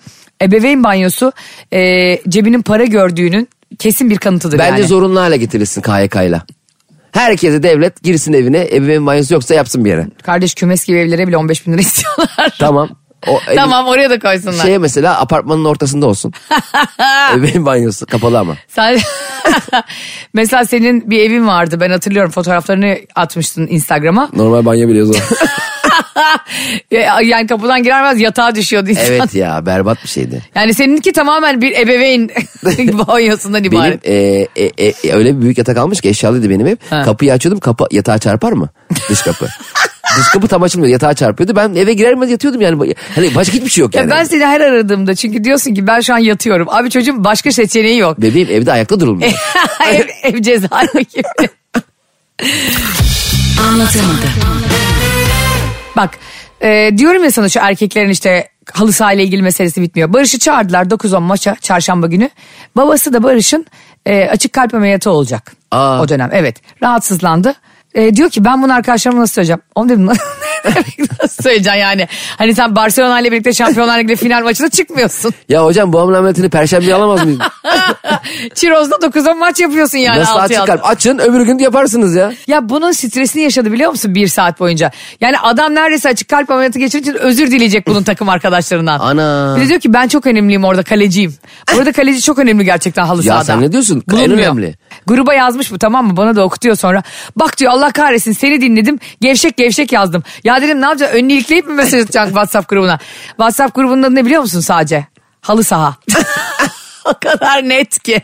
[0.42, 1.33] Ebeveyn banyosu
[1.72, 3.48] e, cebinin para gördüğünün
[3.79, 4.88] kesin bir kanıtıdır Bence yani.
[4.88, 6.42] zorunlu hale getirilsin KYK'yla.
[7.12, 10.07] Herkese devlet girsin evine ebeveyn banyosu yoksa yapsın bir yere.
[10.22, 12.57] Kardeş kümes gibi evlere bile 15 bin lira istiyorlar.
[12.59, 12.88] Tamam.
[13.29, 14.62] O, tamam oraya da koysunlar.
[14.65, 16.33] Şey mesela apartmanın ortasında olsun.
[17.35, 18.57] ebeveyn banyosu kapalı ama.
[18.69, 18.99] Sen...
[20.35, 24.29] Mesela senin bir evin vardı ben hatırlıyorum fotoğraflarını atmıştın Instagram'a.
[24.37, 25.37] Normal banyo biliyoruz o.
[26.91, 29.05] Ya- Yani kapıdan girermez yatağa düşüyordu insan.
[29.07, 30.43] evet ya berbat bir şeydi.
[30.55, 32.31] Yani seninki tamamen bir ebeveyn
[33.09, 34.09] banyosundan Benim ibaret.
[34.09, 34.12] e,
[34.57, 36.77] e, e, e, öyle bir büyük yatak almış ki eşyalıydı benim ev.
[36.91, 37.03] Ha.
[37.05, 38.69] Kapıyı açıyordum kapı yatağa çarpar mı?
[39.11, 39.47] Dış kapı.
[40.18, 41.57] Dış kapı tam açılmıyor yatağa çarpıyordu.
[41.57, 42.94] Ben eve girer mi yatıyordum yani.
[43.14, 44.11] Hani başka hiçbir şey yok Ya yani.
[44.11, 46.68] ben seni her aradığımda çünkü diyorsun ki ben şu an yatıyorum.
[46.70, 48.20] Abi çocuğun başka seçeneği yok.
[48.22, 49.33] Bebeğim evde ayakta durulmuyor.
[49.92, 51.48] ev, ev cezaevi gibi.
[53.68, 54.31] Anlatamadım.
[55.96, 56.11] Bak
[56.61, 60.12] e, diyorum ya sana şu erkeklerin işte halı sahayla ilgili meselesi bitmiyor.
[60.12, 62.31] Barış'ı çağırdılar 9-10 maça çarşamba günü.
[62.76, 63.66] Babası da Barış'ın
[64.07, 66.00] e, açık kalp ameliyatı olacak Aa.
[66.02, 66.31] o dönem.
[66.33, 67.55] Evet rahatsızlandı.
[67.97, 69.61] E, diyor ki ben bunu arkadaşlarıma nasıl söyleyeceğim?
[69.75, 70.09] Onu dedim
[71.23, 72.09] nasıl söyleyeceksin yani?
[72.38, 75.33] Hani sen Barcelona ile birlikte Şampiyonlar Ligi'de final maçına çıkmıyorsun.
[75.49, 77.38] ya hocam bu ameliyatını perşembe alamaz mıyım?
[78.55, 80.21] Çiroz'da 9-10 maç yapıyorsun yani.
[80.21, 80.66] Nasıl altı açık altı.
[80.66, 80.87] kalp?
[80.87, 82.33] Açın öbür gün yaparsınız ya.
[82.47, 84.90] Ya bunun stresini yaşadı biliyor musun bir saat boyunca?
[85.21, 88.99] Yani adam neredeyse açık kalp ameliyatı geçirince özür dileyecek bunun takım arkadaşlarından.
[89.01, 89.57] Ana.
[89.57, 91.35] Bir de diyor ki ben çok önemliyim orada kaleciyim.
[91.77, 93.45] Burada kaleci çok önemli gerçekten halı Ya sahada.
[93.45, 94.03] sen ne diyorsun?
[94.11, 94.38] En Bulunmuyor.
[94.38, 94.75] önemli.
[95.07, 96.16] Gruba yazmış bu tamam mı?
[96.16, 97.03] Bana da okutuyor sonra.
[97.37, 98.99] Bak diyor Allah kahretsin seni dinledim.
[99.21, 100.23] Gevşek gevşek yazdım.
[100.47, 101.13] Ya dedim ne yapacağım?
[101.13, 102.99] Önünü ilikleyip mi mesaj atacağım WhatsApp grubuna?
[103.29, 105.07] WhatsApp grubunun adı ne biliyor musun sadece?
[105.41, 105.97] Halı saha.
[107.05, 108.23] o kadar net ki.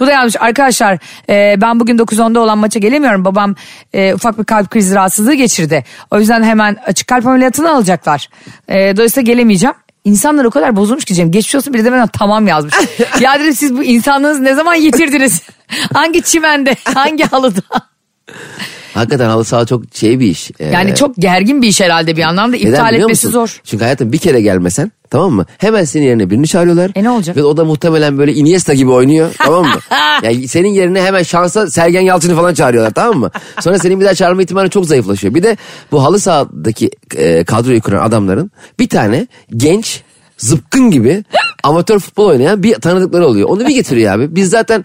[0.00, 0.36] Bu da yanlış.
[0.40, 0.98] Arkadaşlar
[1.28, 3.24] e, ben bugün 9-10'da olan maça gelemiyorum.
[3.24, 3.54] Babam
[3.92, 5.84] e, ufak bir kalp krizi rahatsızlığı geçirdi.
[6.10, 8.28] O yüzden hemen açık kalp ameliyatını alacaklar.
[8.68, 9.74] E, dolayısıyla gelemeyeceğim.
[10.04, 11.30] İnsanlar o kadar bozulmuş ki Cem.
[11.30, 12.74] Geçmiş olsun biri de bana tamam yazmış.
[13.20, 15.42] ya dedim siz bu insanlığınızı ne zaman yitirdiniz?
[15.94, 16.76] hangi çimende?
[16.94, 17.90] Hangi halıda?
[18.94, 20.50] Hakikaten halı saha çok şey bir iş.
[20.60, 22.56] Ee, Yani çok gergin bir iş herhalde bir anlamda.
[22.56, 23.30] İptal etmesi musun?
[23.30, 23.60] zor.
[23.64, 25.46] Çünkü hayatım bir kere gelmesen tamam mı?
[25.58, 26.90] Hemen senin yerine birini çağırıyorlar.
[26.94, 27.36] E ne olacak?
[27.36, 29.78] Ve o da muhtemelen böyle Iniesta gibi oynuyor tamam mı?
[30.22, 33.30] yani senin yerine hemen şansa Sergen Yalçın'ı falan çağırıyorlar tamam mı?
[33.60, 35.34] Sonra senin bir daha çağırma ihtimali çok zayıflaşıyor.
[35.34, 35.56] Bir de
[35.92, 40.02] bu halı sahadaki e, kadroyu kuran adamların bir tane genç
[40.40, 41.24] zıpkın gibi
[41.62, 43.48] amatör futbol oynayan bir tanıdıkları oluyor.
[43.48, 44.34] Onu bir getiriyor abi.
[44.34, 44.84] Biz zaten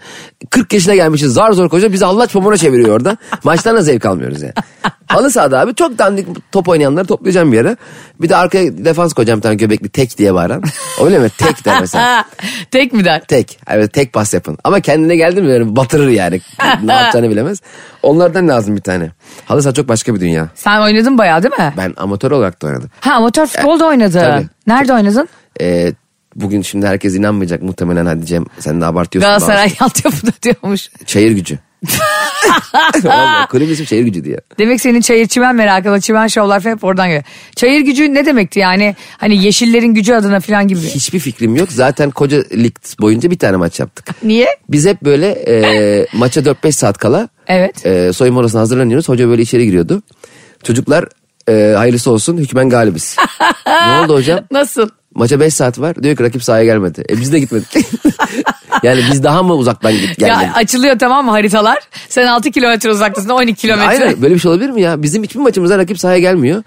[0.50, 1.92] 40 yaşına gelmişiz zar zor koşuyor.
[1.92, 3.16] Bizi Allah çamura çeviriyor orada.
[3.44, 4.52] Maçtan da zevk almıyoruz yani.
[5.06, 7.76] Halı sahada abi çok dandik top oynayanları toplayacağım bir yere.
[8.20, 10.62] Bir de arkaya defans koyacağım bir tane göbekli tek diye bağıran.
[11.04, 11.28] Öyle mi?
[11.38, 12.24] Tek der mesela.
[12.70, 13.24] Tek mi der?
[13.28, 13.58] Tek.
[13.70, 14.58] Evet tek pas yapın.
[14.64, 16.40] Ama kendine geldi mi yani batırır yani.
[16.82, 17.58] ne yapacağını bilemez.
[18.02, 19.10] Onlardan lazım bir tane.
[19.44, 20.48] Halı saha çok başka bir dünya.
[20.54, 21.74] Sen oynadın bayağı değil mi?
[21.76, 22.90] Ben amatör olarak da oynadım.
[23.00, 24.20] Ha amatör futbol da oynadın.
[24.20, 24.46] tabii.
[24.66, 25.28] Nerede oynadın?
[25.60, 25.92] Ee,
[26.36, 29.28] bugün şimdi herkes inanmayacak muhtemelen hadi Cem sen de abartıyorsun.
[29.28, 30.88] Galatasaray altyapıda diyormuş.
[31.06, 31.58] Çayır gücü.
[33.04, 34.40] Vallahi kulübün ismi çayır gücü diye.
[34.58, 37.24] Demek senin çayır çimen merakı, çimen şovlar falan hep oradan geliyor.
[37.56, 38.96] Çayır gücü ne demekti yani?
[39.18, 40.80] Hani yeşillerin gücü adına falan gibi.
[40.80, 41.72] Hiçbir fikrim yok.
[41.72, 44.08] Zaten koca lig boyunca bir tane maç yaptık.
[44.22, 44.46] Niye?
[44.68, 47.86] Biz hep böyle e, maça 4-5 saat kala Evet.
[47.86, 49.08] e, soyunma odasına hazırlanıyoruz.
[49.08, 50.02] Hoca böyle içeri giriyordu.
[50.62, 51.04] Çocuklar
[51.48, 53.16] e, hayırlısı olsun hükmen galibiz.
[53.66, 54.40] ne oldu hocam?
[54.50, 54.88] Nasıl?
[55.14, 56.02] Maça 5 saat var.
[56.02, 57.04] Diyor ki rakip sahaya gelmedi.
[57.10, 57.68] E biz de gitmedik.
[58.82, 60.42] yani biz daha mı uzaktan git gelmedik?
[60.42, 61.78] Ya açılıyor tamam mı haritalar?
[62.08, 63.88] Sen 6 kilometre uzaktasın 12 kilometre.
[63.88, 65.02] Aynen böyle bir şey olabilir mi ya?
[65.02, 66.62] Bizim hiçbir maçımızda rakip sahaya gelmiyor.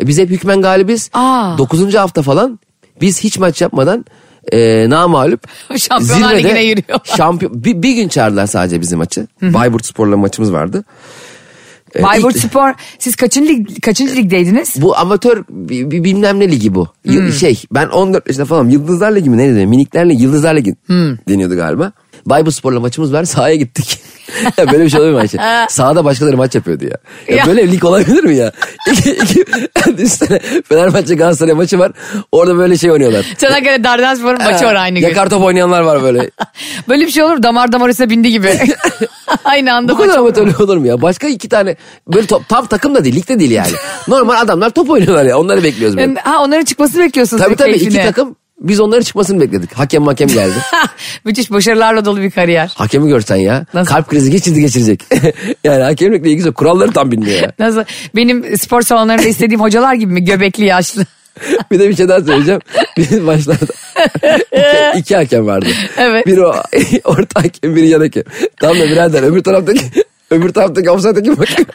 [0.00, 1.10] E, biz hep hükmen galibiz.
[1.12, 1.58] Aa.
[1.58, 1.94] 9.
[1.94, 2.58] hafta falan
[3.00, 4.04] biz hiç maç yapmadan
[4.52, 5.40] e, namağlup
[5.76, 7.16] Şampiyonlar Ligi'ne yürüyorlar.
[7.16, 9.26] Şampiyon, bir, bir gün çağırdılar sadece bizim maçı.
[9.42, 10.84] Bayburt Spor'la maçımız vardı.
[11.96, 14.74] E, Bayburt ilk- Spor siz kaçıncı, lig, kaçıncı ligdeydiniz?
[14.82, 15.44] Bu amatör
[16.04, 16.88] bilmem ne ligi bu.
[17.04, 19.66] Y- Şey ben 14 yaşında falan Yıldızlar Ligi mi ne dedi?
[19.66, 20.74] Minikler Ligi, Yıldızlar Ligi
[21.28, 21.92] deniyordu galiba.
[22.26, 24.00] Bayburt Spor'la maçımız var sahaya gittik.
[24.56, 25.38] ya böyle bir şey olabilir mi Ayşe?
[25.68, 26.90] Sahada başkaları maç yapıyordu ya.
[27.28, 27.36] ya.
[27.36, 27.46] Ya.
[27.46, 28.52] Böyle lig olabilir mi ya?
[28.92, 29.44] İki, iki,
[29.98, 30.38] düşünsene
[30.68, 31.92] Fenerbahçe Galatasaray maçı var.
[32.32, 33.26] Orada böyle şey oynuyorlar.
[33.38, 35.08] Çanakkale Dardanspor'un maçı var aynı gün.
[35.08, 36.30] Yakar top oynayanlar var böyle.
[36.88, 38.58] Böyle bir şey olur damar damar üstüne bindi gibi.
[39.44, 41.02] aynı anda Bu kadar maç amatör olur mu ya?
[41.02, 41.76] Başka iki tane
[42.08, 43.72] böyle top, tam takım da değil, lig de değil yani.
[44.08, 45.38] Normal adamlar top oynuyorlar ya.
[45.38, 46.14] Onları bekliyoruz böyle.
[46.20, 47.42] Ha onların çıkmasını bekliyorsunuz.
[47.42, 48.04] Tabii tabii iki keyfine.
[48.04, 49.72] takım biz onların çıkmasını bekledik.
[49.72, 50.54] Hakem hakem geldi.
[51.24, 52.72] Müthiş başarılarla dolu bir kariyer.
[52.76, 53.66] Hakemi görsen ya.
[53.74, 53.94] Nasıl?
[53.94, 55.04] Kalp krizi geçirdi geçirecek.
[55.64, 56.56] yani hakemlikle ilgisi yok.
[56.56, 57.52] Kuralları tam bilmiyor ya.
[57.58, 57.84] Nasıl?
[58.16, 60.24] Benim spor salonlarında istediğim hocalar gibi mi?
[60.24, 61.06] Göbekli yaşlı.
[61.70, 62.60] bir de bir şey daha söyleyeceğim.
[62.96, 63.72] Bizim başlarda
[64.52, 65.66] iki, iki hakem vardı.
[65.98, 66.26] Evet.
[66.26, 66.54] Biri o
[67.04, 68.22] orta hakem biri yan hakem.
[68.60, 69.80] Tamam da birader öbür taraftaki
[70.30, 71.68] öbür taraftaki offside'daki bakıyor.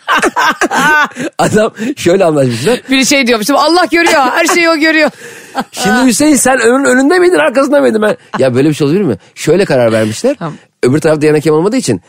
[1.38, 2.82] Adam şöyle anlaşmışlar.
[2.90, 5.10] Biri şey diyormuşum Allah görüyor her şeyi o görüyor.
[5.72, 8.18] Şimdi Hüseyin sen önün önünde miydin arkasında mıydın ben?
[8.40, 9.18] Ya böyle bir şey olabilir mi?
[9.36, 10.36] Şöyle karar vermişler.
[10.40, 10.54] Tamam.
[10.84, 12.02] Öbür tarafta yan hakem olmadığı için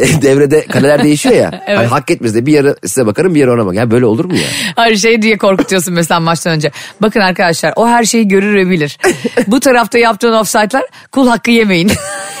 [0.22, 1.50] devrede kaleler değişiyor ya.
[1.66, 1.78] Evet.
[1.78, 3.74] Hani hak etmez de bir yarı size bakarım bir yarı ona bak.
[3.74, 4.42] Ya böyle olur mu ya?
[4.76, 6.70] Her şey diye korkutuyorsun mesela maçtan önce.
[7.02, 8.98] Bakın arkadaşlar o her şeyi görür ve bilir.
[9.46, 11.92] Bu tarafta yaptığın offside'lar kul hakkı yemeyin.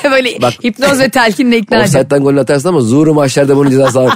[0.04, 0.52] Böyle Bak.
[0.64, 1.84] hipnoz ve telkinle ikna edin.
[1.84, 4.12] Offside'den golünü atarsın ama zuhru maçlarda bunun cezası alır.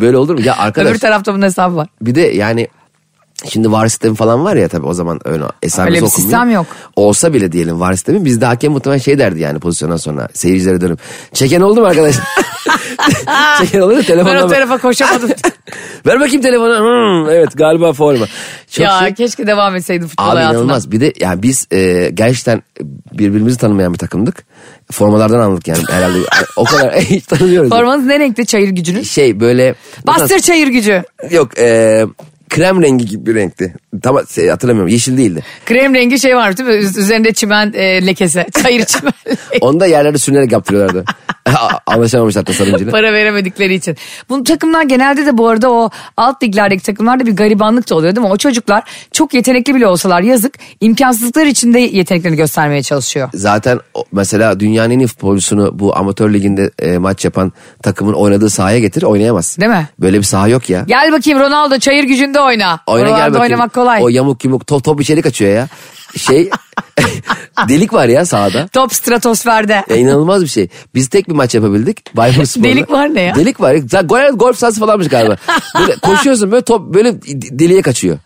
[0.00, 0.40] Böyle olur mu?
[0.40, 1.88] Ya arkadaş Öbür tarafta bunun hesabı var.
[2.02, 2.68] bir de yani
[3.48, 6.30] Şimdi var sistemi falan var ya tabii o zaman öyle esamesi Öyle bir okunmuyor.
[6.30, 6.66] sistem yok.
[6.96, 10.98] Olsa bile diyelim var sistemi bizde hakem muhtemelen şey derdi yani pozisyondan sonra seyircilere dönüp
[11.32, 12.24] çeken oldu mu arkadaşlar?
[13.82, 15.30] oldu mu telefonla Ben o tarafa koşamadım.
[16.06, 16.78] Ver bakayım telefonu.
[16.78, 18.26] Hmm, evet galiba forma.
[18.70, 20.58] Çok ya şey- keşke devam etseydim futbol Abi hayatına.
[20.58, 20.92] inanılmaz.
[20.92, 22.62] Bir de yani biz e, gerçekten
[23.12, 24.44] birbirimizi tanımayan bir takımdık.
[24.92, 26.18] Formalardan anladık yani herhalde.
[26.56, 27.70] o kadar hiç tanımıyoruz.
[27.70, 29.10] Formanız ne renkte çayır gücünüz?
[29.10, 29.74] Şey böyle...
[30.06, 31.02] Bastır çayır gücü.
[31.30, 32.04] Yok e,
[32.48, 33.74] krem rengi gibi bir renkti.
[34.02, 35.42] Tam şey, hatırlamıyorum yeşil değildi.
[35.66, 36.74] Krem rengi şey var değil mi?
[36.74, 38.46] Üz- Üzerinde çimen e, lekesi.
[38.62, 39.58] Çayır çimen lekesi.
[39.60, 41.04] Onu da yerlerde sürünerek yaptırıyorlardı.
[41.86, 42.90] Anlaşamamışlar tasarımcıyla.
[42.92, 43.96] Para veremedikleri için.
[44.28, 48.26] Bu takımlar genelde de bu arada o alt liglerdeki takımlarda bir garibanlık da oluyor değil
[48.26, 48.32] mi?
[48.32, 53.28] O çocuklar çok yetenekli bile olsalar yazık imkansızlıklar içinde yeteneklerini göstermeye çalışıyor.
[53.34, 53.80] Zaten
[54.12, 59.02] mesela dünyanın en iyi futbolcusunu bu amatör liginde e, maç yapan takımın oynadığı sahaya getir
[59.02, 59.56] oynayamaz.
[59.60, 59.88] Değil mi?
[59.98, 60.84] Böyle bir saha yok ya.
[60.86, 62.80] Gel bakayım Ronaldo çayır gücünde oyna.
[62.86, 63.42] Oyna gel Oralarda bakayım.
[63.52, 64.02] oynamak kolay.
[64.02, 65.68] O yamuk yumuk top, top içeri kaçıyor ya.
[66.16, 66.50] Şey
[67.68, 68.68] delik var ya sahada.
[68.68, 69.84] Top stratosferde.
[69.88, 70.68] Ya inanılmaz bir şey.
[70.94, 72.16] Biz tek bir maç yapabildik.
[72.46, 72.68] Spor'la.
[72.68, 73.34] Delik var ne ya?
[73.34, 73.74] Delik var.
[74.04, 75.36] Gol, golf sahası falanmış galiba.
[75.80, 77.22] Böyle koşuyorsun böyle top böyle
[77.58, 78.18] deliğe kaçıyor.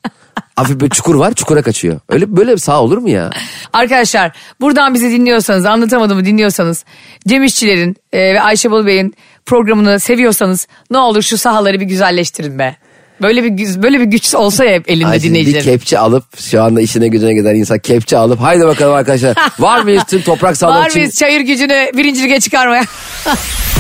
[0.57, 2.01] Hafif böyle çukur var çukura kaçıyor.
[2.09, 3.31] Öyle böyle sağ olur mu ya?
[3.73, 6.85] Arkadaşlar buradan bizi dinliyorsanız anlatamadığımı dinliyorsanız
[7.29, 9.15] Cem İşçilerin e, ve Ayşe Bolu Bey'in
[9.47, 12.77] programını seviyorsanız ne olur şu sahaları bir güzelleştirin be.
[13.23, 15.65] Böyle bir güz- böyle bir güç olsa ya hep elinde Ay şimdi bir dinleyicilerin.
[15.65, 20.03] kepçe alıp şu anda işine gücüne giden insan kepçe alıp haydi bakalım arkadaşlar var mıyız
[20.11, 21.01] tüm toprak sağlamak Var için?
[21.01, 22.85] mıyız çayır gücünü birinci lige çıkarmaya?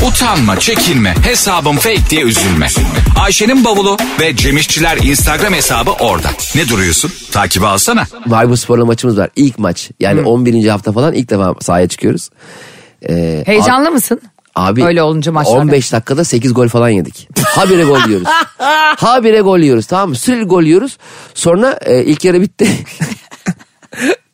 [0.08, 2.66] Utanma, çekinme, hesabım fake diye üzülme.
[3.20, 6.28] Ayşe'nin bavulu ve Cemişçiler Instagram hesabı orada.
[6.54, 7.12] Ne duruyorsun?
[7.32, 8.06] Takibi alsana.
[8.26, 9.30] Vay bu sporla maçımız var.
[9.36, 9.90] İlk maç.
[10.00, 10.68] Yani 11.
[10.68, 12.30] hafta falan ilk defa sahaya çıkıyoruz.
[13.08, 14.20] Ee, Heyecanlı mısın?
[14.60, 15.60] Abi Öyle olunca maçlarda.
[15.60, 17.28] 15 dakikada 8 gol falan yedik.
[17.46, 18.28] Habire gol yiyoruz.
[18.98, 20.16] Habire gol yiyoruz tamam mı?
[20.16, 20.98] Sürekli gol yiyoruz.
[21.34, 22.68] Sonra e, ilk yarı bitti.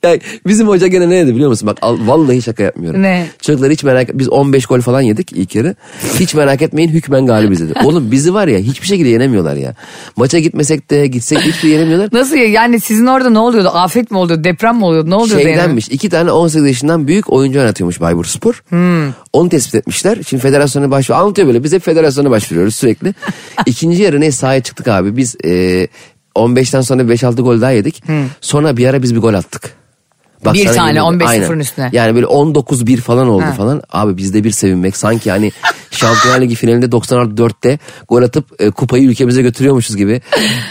[0.03, 1.67] Yani bizim hoca gene ne dedi biliyor musun?
[1.67, 3.03] Bak al- vallahi şaka yapmıyorum.
[3.03, 3.27] Ne?
[3.43, 5.75] Çocuklar hiç merak Biz 15 gol falan yedik ilk yarı.
[6.21, 7.73] Hiç merak etmeyin hükmen galibiz dedi.
[7.85, 9.75] Oğlum bizi var ya hiçbir şekilde yenemiyorlar ya.
[10.17, 12.09] Maça gitmesek de gitsek hiçbir şey yenemiyorlar.
[12.13, 12.49] Nasıl ya?
[12.49, 13.69] yani sizin orada ne oluyordu?
[13.69, 14.45] Afet mi oluyordu?
[14.45, 15.11] Deprem mi oluyordu?
[15.11, 15.55] Ne oluyordu yani?
[15.55, 18.63] Şeydenmiş iki tane 18 yaşından büyük oyuncu oynatıyormuş Bayburt Spor.
[18.69, 19.13] Hmm.
[19.33, 20.19] Onu tespit etmişler.
[20.29, 21.65] Şimdi federasyona başvuru anlatıyor böyle.
[21.65, 23.15] Biz hep federasyona başvuruyoruz sürekli.
[23.67, 25.17] İkinci yarı ne sahaya çıktık abi.
[25.17, 25.89] Biz e,
[26.37, 28.03] 15'ten sonra 5-6 gol daha yedik.
[28.41, 29.86] Sonra bir ara biz bir gol attık.
[30.45, 30.55] Bak.
[30.55, 31.05] Bir tane, ederim.
[31.05, 31.43] 15 Aynen.
[31.43, 31.91] sıfırın üstüne.
[31.93, 33.53] Yani böyle 19-1 falan oldu Ha.
[33.53, 33.83] falan.
[33.93, 34.97] Abi bizde bir sevinmek.
[34.97, 35.53] Sanki hani
[35.91, 40.21] Şampiyonlar Ligi finalinde 94'te gol atıp e, kupayı ülkemize götürüyormuşuz gibi.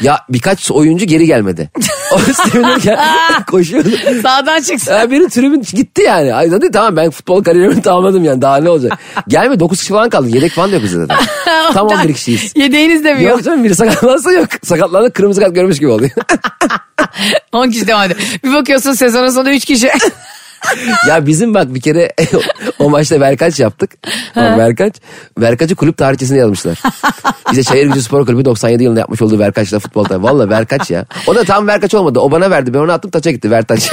[0.01, 1.69] Ya birkaç oyuncu geri gelmedi.
[2.11, 2.99] O sevinirken
[3.47, 3.89] koşuyordu.
[4.23, 4.91] Sağdan çıksın.
[4.93, 6.33] Ya benim tribün gitti yani.
[6.33, 8.99] Ay zaten tamam ben futbol kariyerimi tamamladım yani daha ne olacak.
[9.27, 10.29] Gelme 9 kişi falan kaldı.
[10.29, 11.17] Yedek falan da yok bizde zaten.
[11.73, 12.53] Tam 11 kişiyiz.
[12.55, 13.31] Yedeğiniz de mi yok?
[13.31, 14.47] Yok canım biri sakatlansa yok.
[14.63, 16.11] Sakatlandı kırmızı kart görmüş gibi oluyor.
[17.51, 18.19] 10 kişi devam ediyor.
[18.43, 19.91] Bir bakıyorsun sezonun sonu 3 kişi.
[21.07, 22.13] ya bizim bak bir kere
[22.79, 23.91] o maçta Verkaç yaptık.
[24.35, 24.93] Bak Verkaç.
[25.37, 26.79] Verkaç'ı kulüp tarihçesine yazmışlar.
[27.51, 30.23] Bize Şehir Gücü Spor Kulübü 97 yılında yapmış olduğu Verkaç'la futbol tarih.
[30.23, 31.05] Valla Verkaç ya.
[31.27, 32.19] O da tam Verkaç olmadı.
[32.19, 32.73] O bana verdi.
[32.73, 33.91] Ben onu attım taça gitti Vertaç.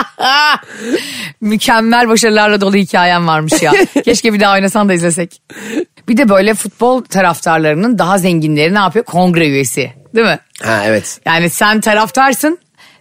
[1.40, 3.72] Mükemmel başarılarla dolu hikayem varmış ya.
[4.04, 5.42] Keşke bir daha oynasan da izlesek.
[6.08, 9.04] Bir de böyle futbol taraftarlarının daha zenginleri ne yapıyor?
[9.04, 9.92] Kongre üyesi.
[10.14, 10.38] Değil mi?
[10.62, 11.20] ha evet.
[11.26, 12.58] Yani sen taraftarsın.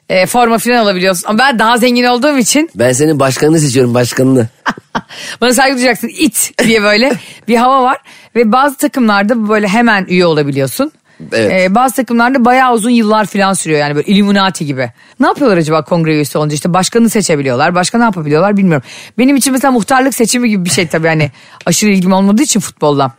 [0.10, 1.28] e, forma falan alabiliyorsun.
[1.28, 4.48] Ama ben daha zengin olduğum için Ben senin başkanını seçiyorum başkanını.
[5.42, 7.14] bana saygı duyacaksın it diye böyle
[7.48, 7.98] bir hava var.
[8.36, 10.92] Ve bazı takımlarda böyle hemen üye olabiliyorsun.
[11.32, 11.62] Evet.
[11.62, 14.92] E, bazı takımlarda bayağı uzun yıllar falan sürüyor yani böyle Illuminati gibi.
[15.20, 17.76] Ne yapıyorlar acaba kongre üyesi olunca işte başkanı seçebiliyorlar.
[17.76, 18.88] Başka ne yapabiliyorlar bilmiyorum.
[19.18, 21.32] Benim için mesela muhtarlık seçimi gibi bir şey tabii hani
[21.66, 23.12] aşırı ilgim olmadığı için futboldan.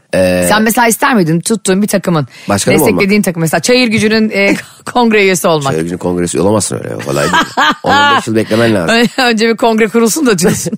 [0.48, 4.54] Sen mesela ister miydin tuttuğun bir takımın Başkanı mı desteklediğin takım mesela Çayır Gücü'nün e,
[4.92, 5.72] kongre üyesi olmak.
[5.72, 6.94] Şöyle gücün kongresi olamazsın öyle.
[7.06, 7.44] Kolay değil.
[7.82, 8.96] 15 yıl beklemen lazım.
[9.18, 10.72] Önce bir kongre kurulsun da diyorsun.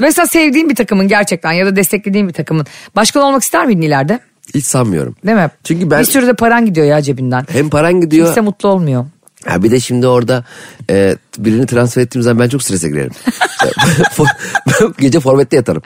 [0.00, 4.20] mesela sevdiğin bir takımın gerçekten ya da desteklediğin bir takımın başkan olmak ister miydin ileride?
[4.54, 5.14] Hiç sanmıyorum.
[5.26, 5.50] Değil mi?
[5.64, 7.46] Çünkü ben Bir sürü de paran gidiyor ya cebinden.
[7.52, 8.26] hem paran gidiyor.
[8.26, 9.04] Kimse mutlu olmuyor.
[9.46, 10.44] Ha bir de şimdi orada
[10.90, 13.10] e, birini transfer ettiğim zaman ben çok strese girerim.
[15.00, 15.82] Gece forvette yatarım.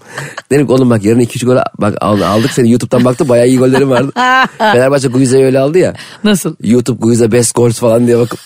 [0.51, 3.59] Derim ki oğlum bak yarın 2-3 gol bak al- aldık seni YouTube'dan baktım bayağı iyi
[3.59, 4.13] gollerin vardı.
[4.59, 5.95] Fenerbahçe Guiza'yı öyle aldı ya.
[6.25, 6.57] Nasıl?
[6.63, 8.39] YouTube Guiza best goals falan diye bakıp.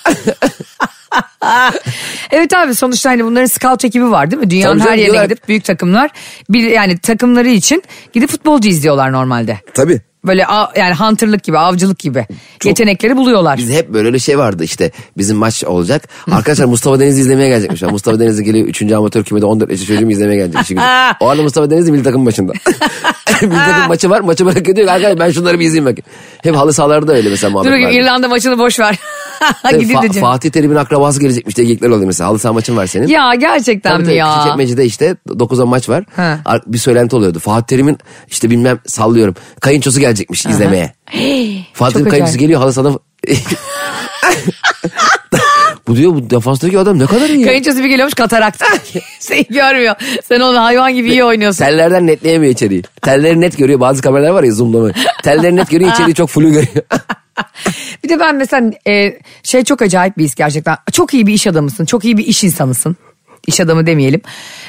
[2.31, 4.51] Evet abi sonuçta hani bunların scout ekibi var değil mi?
[4.51, 5.25] Dünyanın Tabii her yerine diyorlar.
[5.25, 6.11] gidip büyük takımlar
[6.49, 9.61] bir yani takımları için gidip futbolcu izliyorlar normalde.
[9.75, 10.01] Tabii.
[10.27, 10.45] Böyle
[10.77, 12.27] yani hunterlık gibi, avcılık gibi
[12.65, 13.59] yetenekleri buluyorlar.
[13.59, 16.09] Bizde hep böyle öyle şey vardı işte bizim maç olacak.
[16.31, 17.83] Arkadaşlar Mustafa Deniz'i izlemeye gelecekmiş.
[17.91, 18.83] Mustafa Deniz'i geliyor 3.
[18.83, 20.61] amatör kümede 14 yaşında çocuğumu izlemeye gelecek.
[20.61, 20.81] gücü.
[21.21, 22.53] O arada Mustafa Deniz'i milli takım başında.
[23.43, 26.05] milli takım maçı var maçı bırakıyor diyor arkadaşlar ben şunları bir izleyeyim bakayım.
[26.43, 27.77] Hep halı sahalarda öyle mesela muhabbet Dur.
[27.77, 28.99] İrlanda maçını boş ver.
[29.71, 30.21] Gidin de Fa-.
[30.21, 32.31] Fatih Terim'in akrabası gelecekmiş diye geyikler oluyor mesela.
[32.31, 33.07] Halı saha maçın var senin.
[33.07, 34.35] Ya gerçekten Tabii mi tabii, ya?
[34.35, 36.05] Küçükçekmece'de işte 9'a maç var.
[36.17, 36.41] Ha.
[36.67, 37.39] Bir söylenti oluyordu.
[37.39, 39.35] Fatih Terim'in işte bilmem sallıyorum.
[39.61, 40.93] Kayınçosu gelecekmiş izlemeye.
[41.73, 42.41] Fatih Terim Çok kayınçosu acayip.
[42.41, 42.99] geliyor halı sahada.
[45.89, 47.45] bu diyor bu defanstaki adam ne kadar iyi.
[47.45, 48.67] Kayınçosu bir geliyormuş katarakta.
[49.21, 49.95] Seni görmüyor.
[50.25, 51.65] Sen onu hayvan gibi iyi oynuyorsun.
[51.65, 52.83] Tellerden netleyemiyor içeriği.
[53.03, 53.81] Telleri net görüyor.
[53.81, 54.91] Bazı kameralar var ya zoomlama.
[55.23, 56.67] Telleri net görüyor içeriği çok flu görüyor.
[58.05, 60.77] Bir de ben mesela e, şey çok acayip bir his gerçekten.
[60.93, 61.85] Çok iyi bir iş adamısın.
[61.85, 62.97] Çok iyi bir iş insanısın.
[63.47, 64.21] İş adamı demeyelim.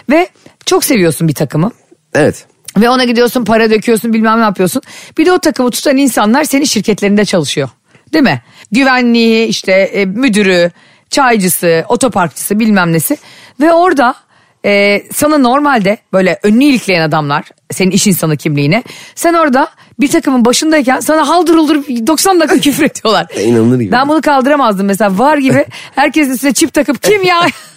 [0.09, 0.29] Ve
[0.65, 1.71] çok seviyorsun bir takımı.
[2.13, 2.45] evet.
[2.81, 4.81] Ve ona gidiyorsun para döküyorsun bilmem ne yapıyorsun.
[5.17, 7.69] Bir de o takımı tutan insanlar senin şirketlerinde çalışıyor.
[8.13, 8.41] Değil mi?
[8.71, 10.71] Güvenliği işte e, müdürü,
[11.09, 13.17] çaycısı, otoparkçısı bilmem nesi.
[13.59, 14.15] Ve orada
[14.65, 18.83] e, sana normalde böyle önünü ilikleyen adamlar senin iş insanı kimliğine.
[19.15, 19.67] Sen orada
[19.99, 21.75] bir takımın başındayken sana haldır uldur
[22.07, 23.27] 90 dakika küfür ediyorlar.
[23.29, 23.91] E, inanılır gibi.
[23.91, 27.41] Ben bunu kaldıramazdım mesela var gibi herkesin üstüne çip takıp kim ya?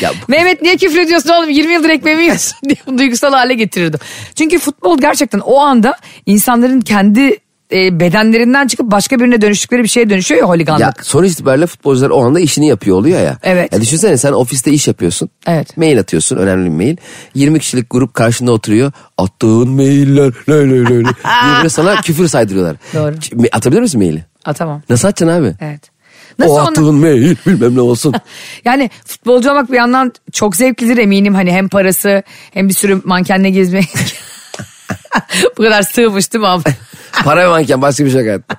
[0.00, 4.00] Ya, Mehmet niye küfür ediyorsun oğlum 20 yıldır ekmeğimi yiyorsun diye duygusal hale getirirdim.
[4.34, 5.94] Çünkü futbol gerçekten o anda
[6.26, 7.36] insanların kendi
[7.72, 10.80] e, bedenlerinden çıkıp başka birine dönüştükleri bir şeye dönüşüyor ya holiganlık.
[10.82, 13.38] Ya sonuç itibariyle futbolcular o anda işini yapıyor oluyor ya.
[13.42, 13.72] Evet.
[13.72, 15.30] Ya düşünsene sen ofiste iş yapıyorsun.
[15.46, 15.76] Evet.
[15.76, 16.96] Mail atıyorsun önemli bir mail.
[17.34, 18.92] 20 kişilik grup karşında oturuyor.
[19.18, 21.04] Attığın mailler lay lay lay
[21.56, 22.76] böyle sana küfür saydırıyorlar.
[22.94, 23.14] Doğru.
[23.52, 24.24] Atabilir misin maili?
[24.44, 24.82] Atamam.
[24.90, 25.54] Nasıl atacaksın abi?
[25.60, 25.97] Evet.
[26.38, 28.14] Nasıl o ona- attığın mail bilmem ne olsun.
[28.64, 31.34] Yani futbolcu olmak bir yandan çok zevklidir eminim.
[31.34, 32.22] Hani hem parası
[32.54, 33.88] hem bir sürü mankenle gezmek.
[35.58, 36.62] Bu kadar sığmış değil mi abi?
[37.24, 38.56] Para ve manken başka bir şey hayatta.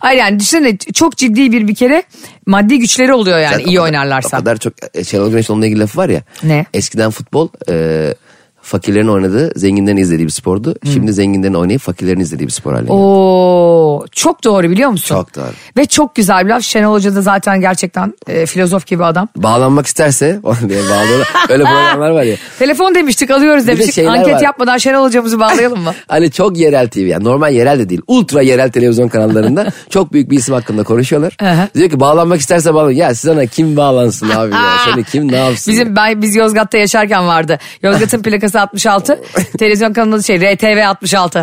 [0.00, 2.02] Hayır yani düşünsene çok ciddi bir bir kere
[2.46, 4.36] maddi güçleri oluyor yani Zaten o iyi kadar- oynarlarsa.
[4.36, 6.22] O kadar çok e, Şenol Güneş'in onunla ilgili lafı var ya.
[6.42, 6.66] Ne?
[6.74, 8.14] Eskiden futbol e,
[8.62, 10.74] fakirlerin oynadığı zenginlerin izlediği bir spordu.
[10.92, 12.98] Şimdi zenginlerin oynayıp fakirlerin izlediği bir spor haline geldi.
[12.98, 15.14] Oo, çok doğru biliyor musun?
[15.14, 15.52] Çok doğru.
[15.76, 16.62] Ve çok güzel bir laf.
[16.62, 19.28] Şenol Hoca da zaten gerçekten e, filozof gibi adam.
[19.36, 21.28] Bağlanmak isterse falan diye bağlıyorlar.
[21.48, 22.36] Öyle programlar var ya.
[22.58, 23.94] Telefon demiştik alıyoruz de demiştik.
[23.94, 24.40] şeyler Anket var.
[24.40, 25.94] yapmadan Şenol Hocamızı bağlayalım mı?
[26.08, 28.00] Hani çok yerel TV yani normal yerel de değil.
[28.06, 31.36] Ultra yerel televizyon kanallarında çok büyük bir isim hakkında konuşuyorlar.
[31.74, 32.90] Diyor ki bağlanmak isterse bağlan.
[32.90, 34.62] Ya siz ona kim bağlansın abi ya?
[34.84, 35.72] Seni kim ne yapsın?
[35.72, 37.58] Bizim ben, biz Yozgat'ta yaşarken vardı.
[37.82, 39.22] Yozgat'ın plakası 66.
[39.58, 41.42] televizyon kanalı şey RTV 66.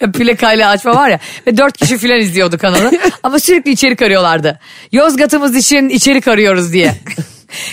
[0.00, 1.18] Ya Plakayla açma var ya.
[1.46, 2.90] Ve dört kişi filan izliyordu kanalı.
[3.22, 4.58] Ama sürekli içerik arıyorlardı.
[4.92, 6.94] Yozgat'ımız için içerik arıyoruz diye.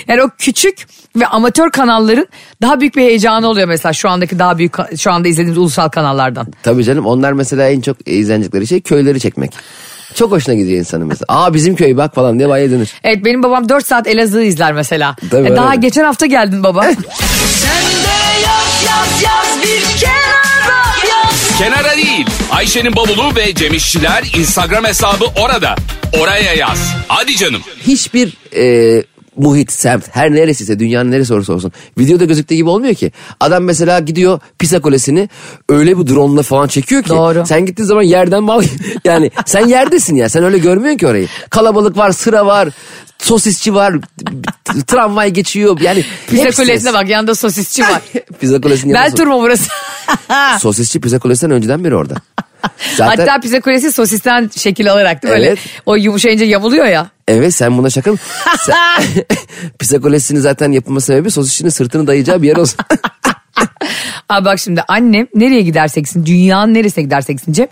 [0.07, 2.27] Yani o küçük ve amatör kanalların
[2.61, 6.47] daha büyük bir heyecanı oluyor mesela şu andaki daha büyük şu anda izlediğimiz ulusal kanallardan.
[6.63, 9.51] Tabii canım onlar mesela en çok izlenecekleri şey köyleri çekmek.
[10.15, 11.25] Çok hoşuna gidiyor insanın mesela.
[11.27, 12.89] Aa bizim köy bak falan diye vay dönür.
[13.03, 15.15] Evet benim babam 4 saat Elazığ'ı izler mesela.
[15.31, 15.79] Tabii, E, daha öyle.
[15.81, 16.85] geçen hafta geldin baba.
[21.57, 22.25] Kenara değil.
[22.51, 25.75] Ayşe'nin bavulu ve Cemişçiler Instagram hesabı orada.
[26.19, 26.79] Oraya yaz.
[27.07, 27.61] Hadi canım.
[27.87, 29.03] Hiçbir e,
[29.37, 33.11] muhit, semt, her neresiyse dünyanın neresi olursa olsun videoda gözüktüğü gibi olmuyor ki.
[33.39, 35.29] Adam mesela gidiyor Pisa Kulesi'ni
[35.69, 37.09] öyle bir drone'la falan çekiyor ki.
[37.09, 37.45] Doğru.
[37.45, 38.63] Sen gittiğin zaman yerden mal
[39.05, 41.27] yani sen yerdesin ya sen öyle görmüyorsun ki orayı.
[41.49, 42.69] Kalabalık var, sıra var,
[43.19, 43.93] sosisçi var,
[44.87, 46.05] tramvay geçiyor yani.
[46.27, 48.01] Pisa hepsi- Kulesi'ne bak yanında sosisçi var.
[48.39, 49.69] Pisa Kulesi'nin yanında Beltur mu burası?
[50.59, 52.15] Sosisçi Pisa Kulesi'nden önceden beri orada.
[52.95, 55.29] Zaten Hatta pizza kulesi sosisten şekil alarak mi?
[55.29, 55.39] Evet.
[55.39, 57.07] Böyle o yumuşayınca yamuluyor ya.
[57.27, 58.17] Evet sen buna şaka mı?
[58.59, 59.03] Sen,
[59.79, 62.77] Pisa Kulesi'nin zaten yapılma sebebi sosisçinin sırtını dayayacağı bir yer olsun.
[64.29, 67.67] Abi bak şimdi annem nereye gidersek gitsin dünyanın neresine gidersek gitsin Cem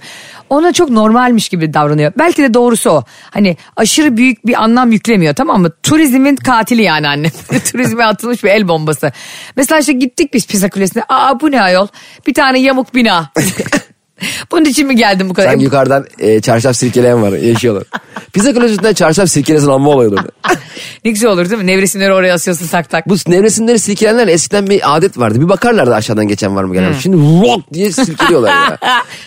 [0.49, 2.11] ona çok normalmiş gibi davranıyor.
[2.17, 3.03] Belki de doğrusu o.
[3.31, 5.71] Hani aşırı büyük bir anlam yüklemiyor tamam mı?
[5.83, 7.31] Turizmin katili yani annem.
[7.71, 9.11] Turizme atılmış bir el bombası.
[9.55, 11.03] Mesela işte gittik biz Pisa Kulesi'ne.
[11.09, 11.87] Aa bu ne ayol?
[12.27, 13.31] Bir tane yamuk bina.
[14.51, 15.49] Bunun için mi geldim bu kadar?
[15.49, 17.83] Sanki yukarıdan e, çarşaf sirkeleyen var yaşıyorlar.
[18.33, 20.31] Pisa Kulesi'nden çarşaf sirkelesin amma olay olurdu.
[21.05, 21.67] ne güzel olur değil mi?
[21.67, 23.09] Nevresimleri oraya asıyorsun tak tak.
[23.09, 25.41] Bu nevresimleri silkelenler eskiden bir adet vardı.
[25.41, 26.93] Bir bakarlardı aşağıdan geçen var mı gelen.
[26.93, 28.77] Şimdi rock diye silkeliyorlar ya.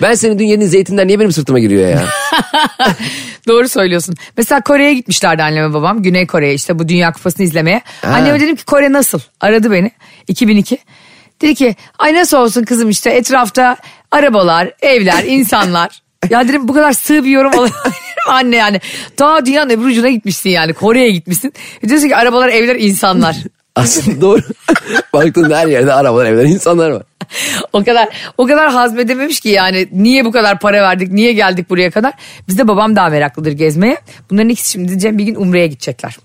[0.03, 2.05] Ben senin dün yediğin zeytinler niye benim sırtıma giriyor ya?
[3.49, 4.15] Doğru söylüyorsun.
[4.37, 6.03] Mesela Kore'ye gitmişlerdi anneme babam.
[6.03, 7.83] Güney Kore'ye işte bu Dünya Kupası'nı izlemeye.
[8.03, 9.21] Anneme dedim ki Kore nasıl?
[9.41, 9.91] Aradı beni
[10.29, 10.79] 2002.
[11.43, 13.77] Dedi ki ay nasıl olsun kızım işte etrafta
[14.13, 16.03] arabalar, evler, insanlar.
[16.31, 17.93] ya dedim bu kadar sığ bir yorum olabilir mi
[18.29, 18.81] anne yani.
[19.17, 21.53] Ta dünyanın öbür ucuna gitmişsin yani Kore'ye gitmişsin.
[21.83, 23.37] E diyorsun ki arabalar, evler, insanlar.
[23.75, 24.41] Aslında doğru.
[25.13, 27.03] Baktığında her yerde arabalar, evler, insanlar var.
[27.73, 31.91] o kadar o kadar hazmedememiş ki yani niye bu kadar para verdik niye geldik buraya
[31.91, 32.13] kadar.
[32.49, 33.97] Bizde babam daha meraklıdır gezmeye.
[34.31, 36.17] Bunların ikisi şimdi Cem bir gün Umre'ye gidecekler.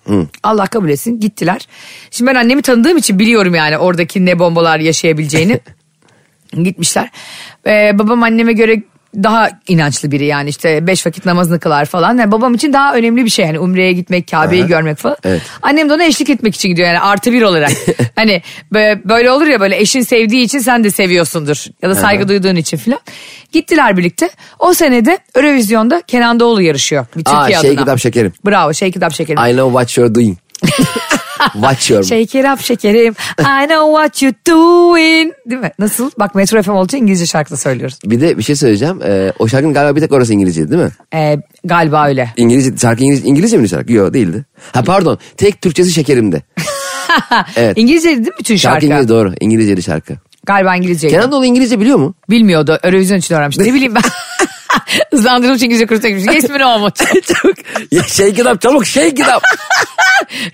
[0.43, 1.67] Allah kabul etsin gittiler.
[2.11, 5.59] Şimdi ben annemi tanıdığım için biliyorum yani oradaki ne bombalar yaşayabileceğini.
[6.63, 7.09] Gitmişler.
[7.67, 8.81] Ee, babam anneme göre
[9.23, 12.17] daha inançlı biri yani işte beş vakit namazını kılar falan.
[12.17, 15.17] Yani babam için daha önemli bir şey yani Umre'ye gitmek, Kabe'yi görmek falan.
[15.23, 15.41] Evet.
[15.61, 17.71] Annem de ona eşlik etmek için gidiyor yani artı bir olarak.
[18.15, 18.41] hani
[18.73, 21.65] bö- böyle olur ya böyle eşin sevdiği için sen de seviyorsundur.
[21.81, 22.99] Ya da saygı duyduğun için filan.
[23.51, 24.29] Gittiler birlikte.
[24.59, 27.05] O senede Eurovizyon'da Kenan Doğulu yarışıyor.
[27.17, 27.79] Bir Aa, Türkiye şey adına.
[27.81, 28.33] kitap şekerim.
[28.45, 29.45] Bravo şey kitap şekerim.
[29.45, 30.37] I know what you're doing.
[31.53, 32.03] Watch your...
[32.03, 33.13] Shake it up şekerim.
[33.39, 35.33] I know what you doing.
[35.49, 35.71] Değil mi?
[35.79, 36.11] Nasıl?
[36.19, 37.99] Bak Metro FM olduğu için İngilizce şarkı söylüyoruz.
[38.05, 38.99] Bir de bir şey söyleyeceğim.
[39.05, 40.91] Ee, o şarkının galiba bir tek orası İngilizce değil mi?
[41.13, 42.33] Ee, galiba öyle.
[42.37, 43.93] İngilizce, şarkı İngilizce, İngilizce mi şarkı?
[43.93, 44.45] Yok değildi.
[44.73, 45.17] Ha pardon.
[45.37, 46.43] Tek Türkçesi şekerimdi.
[47.55, 47.77] Evet.
[47.77, 48.85] İngilizce değil mi bütün Şarkı, şarkı?
[48.85, 49.33] İngilizce doğru.
[49.39, 50.13] İngilizceydi şarkı.
[50.45, 51.13] Galiba İngilizceydi.
[51.13, 52.13] Kenan Doğulu İngilizce biliyor mu?
[52.29, 52.79] Bilmiyordu.
[52.83, 53.57] Eurovision için öğrenmiş.
[53.57, 54.01] Ne bileyim ben.
[55.17, 56.35] Hızlandırılmış İngilizce kursuna gitmiş.
[56.35, 56.89] Yes mi no mu?
[56.95, 57.57] çabuk.
[58.07, 59.43] Shake it up çabuk shake it up.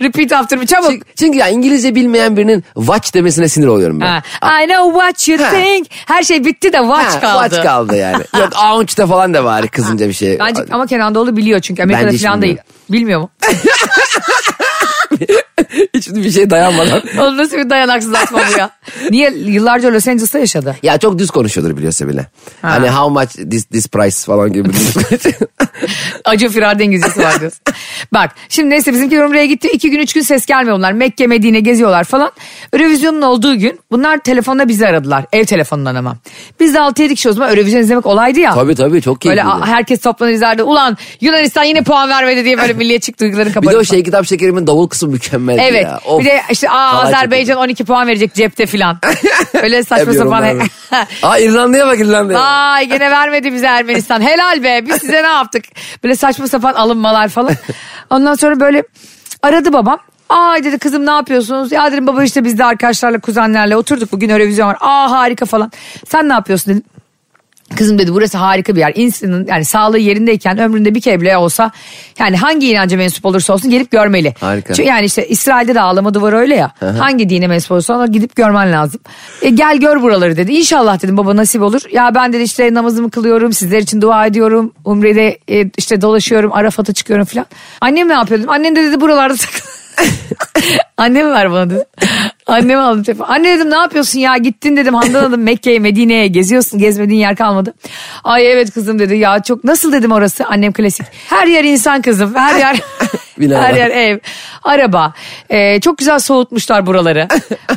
[0.02, 0.90] Repeat after me çabuk.
[0.90, 4.06] çünkü, çünkü ya İngilizce bilmeyen birinin watch demesine sinir oluyorum ben.
[4.42, 4.64] Ha.
[4.64, 5.50] I know what you Ha.
[5.50, 5.88] think.
[6.06, 7.44] Her şey bitti de watch Ha, kaldı.
[7.44, 8.24] Watch kaldı yani.
[8.40, 10.40] Yok aunch'ta falan da var kızınca bir şey.
[10.40, 12.46] Bence ama Kenan Doğulu biliyor çünkü Amerika'da Bence falan da.
[12.94, 13.30] Bilmiyor mu?
[15.94, 17.02] Hiç bir şey dayanmadan.
[17.20, 18.70] Oğlum nasıl bir dayanaksız atma bu ya?
[19.12, 20.76] Niye yıllarca Los Angeles'ta yaşadı?
[20.84, 22.28] Ya çok düz konuşuyordur biliyorsa bile.
[22.62, 24.70] Hani how much this, this price falan gibi.
[26.26, 27.60] Acı firarda İngilizcesi var diyorsun.
[28.14, 29.70] Bak şimdi neyse bizimkiler Umre'ye gitti.
[29.74, 30.91] iki gün üç gün ses gelmiyor bunlar.
[30.91, 32.32] Mekke Medine geziyorlar falan.
[32.74, 35.26] Eurovizyonun olduğu gün bunlar telefonda bizi aradılar.
[35.34, 36.18] Ev telefonundan ama.
[36.60, 38.54] Biz de 6-7 kişi o zaman Eurovizyon izlemek olaydı ya.
[38.54, 39.64] tabii tabii çok Böyle keyifli.
[39.64, 40.64] a- herkes toplanır izlerdi.
[40.64, 43.72] Ulan Yunanistan yine puan vermedi diye böyle milliyetçi duyguları Bir kabarır.
[43.74, 45.84] de o şey kitap şekerimin davul kısmı mükemmel Evet.
[45.84, 46.00] ya.
[46.06, 46.20] Of.
[46.22, 48.98] Bir de işte aa, Azerbaycan 12 puan verecek cepte filan.
[49.64, 50.60] Öyle saçma sapan.
[51.24, 52.40] Aa İrlanda'ya bak İrlanda'ya.
[52.40, 54.22] Ay gene vermedi bize Ermenistan.
[54.28, 55.66] Helal be biz size ne yaptık?
[56.04, 57.54] Böyle saçma sapan alınmalar falan.
[58.10, 58.84] Ondan sonra böyle
[59.42, 60.00] aradı babam.
[60.30, 61.72] Ay dedi kızım ne yapıyorsunuz?
[61.72, 64.78] Ya dedim baba işte biz de arkadaşlarla kuzenlerle oturduk bugün Eurovision var.
[64.82, 65.72] Aa harika falan.
[66.10, 66.84] Sen ne yapıyorsun dedim.
[67.76, 68.91] Kızım dedi burası harika bir yer.
[68.95, 71.72] İnsanın yani sağlığı yerindeyken ömründe bir kere bile olsa
[72.20, 74.34] yani hangi inanca mensup olursa olsun gelip görmeli.
[74.39, 74.74] Harika.
[74.74, 76.72] Çünkü yani işte İsrail'de de ağlama duvarı öyle ya.
[76.99, 79.01] hangi dine mensup olursa ona gidip görmen lazım.
[79.41, 80.51] E, gel gör buraları dedi.
[80.51, 81.82] İnşallah dedim baba nasip olur.
[81.91, 84.72] Ya ben dedi işte namazımı kılıyorum sizler için dua ediyorum.
[84.86, 87.45] Umre'de e, işte dolaşıyorum Arafat'a çıkıyorum falan.
[87.82, 88.49] Annem ne yapıyor dedim.
[88.49, 89.74] Annem de dedi buralarda takıl.
[90.97, 91.86] Annemi ver bana dedi.
[92.47, 93.26] Annemi aldım telefon.
[93.28, 97.74] Anne dedim ne yapıyorsun ya gittin dedim Handan Hanım Mekke'ye Medine'ye geziyorsun gezmediğin yer kalmadı.
[98.24, 101.05] Ay evet kızım dedi ya çok nasıl dedim orası annem klasik.
[101.30, 102.76] Her yer insan kızım her yer
[103.39, 103.74] her var.
[103.74, 104.20] yer ev
[104.64, 105.14] araba
[105.49, 107.28] Ee, çok güzel soğutmuşlar buraları.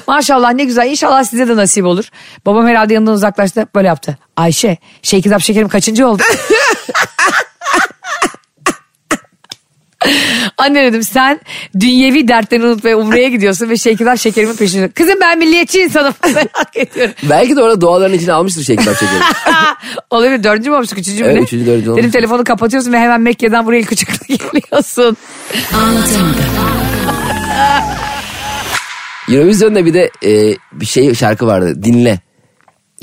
[0.07, 2.05] Maşallah ne güzel inşallah size de nasip olur.
[2.47, 4.19] Babam herhalde yanından uzaklaştı böyle yaptı.
[4.37, 6.23] Ayşe şey kitap şekerim kaçıncı oldu?
[10.59, 11.41] Anne dedim sen
[11.81, 14.89] dünyevi dertlerini unut ve umreye gidiyorsun ve kitap şekerimin peşinde.
[14.89, 17.15] Kızım ben milliyetçi insanım merak ediyorum.
[17.23, 19.21] Belki de orada doğaların içine almıştır kitap şekeri.
[20.11, 22.13] Olabilir dördüncü mü olmuştuk üçüncü mü Evet, üçüncü, dördüncü Dedim olmuş.
[22.13, 25.17] telefonu kapatıyorsun ve hemen Mekke'den buraya ilk uçakla geliyorsun.
[29.29, 31.83] Eurovision'da bir de e, bir şey şarkı vardı.
[31.83, 32.21] Dinle.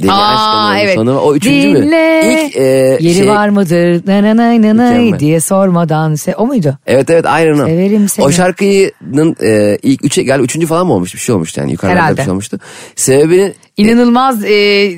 [0.01, 0.95] Dinle Aa aşkım evet.
[0.95, 1.19] Sonu.
[1.19, 1.85] O üçüncü mü?
[1.85, 2.63] İlk e,
[2.99, 4.07] Yeri şey, var mıdır?
[4.07, 6.15] Nananay nanay diye sormadan.
[6.15, 6.77] Se o muydu?
[6.87, 7.65] Evet evet aynen o.
[7.65, 8.25] Severim seni.
[8.25, 11.95] O şarkının e, ilk üçe galiba üçüncü falan mı olmuş bir şey olmuştu yani yukarıda
[11.95, 12.17] Herhalde.
[12.17, 12.59] bir şey olmuştu.
[12.95, 14.91] Sebebini İnanılmaz e,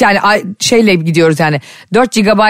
[0.00, 0.18] yani
[0.60, 1.60] şeyle gidiyoruz yani
[1.94, 2.40] 4 GB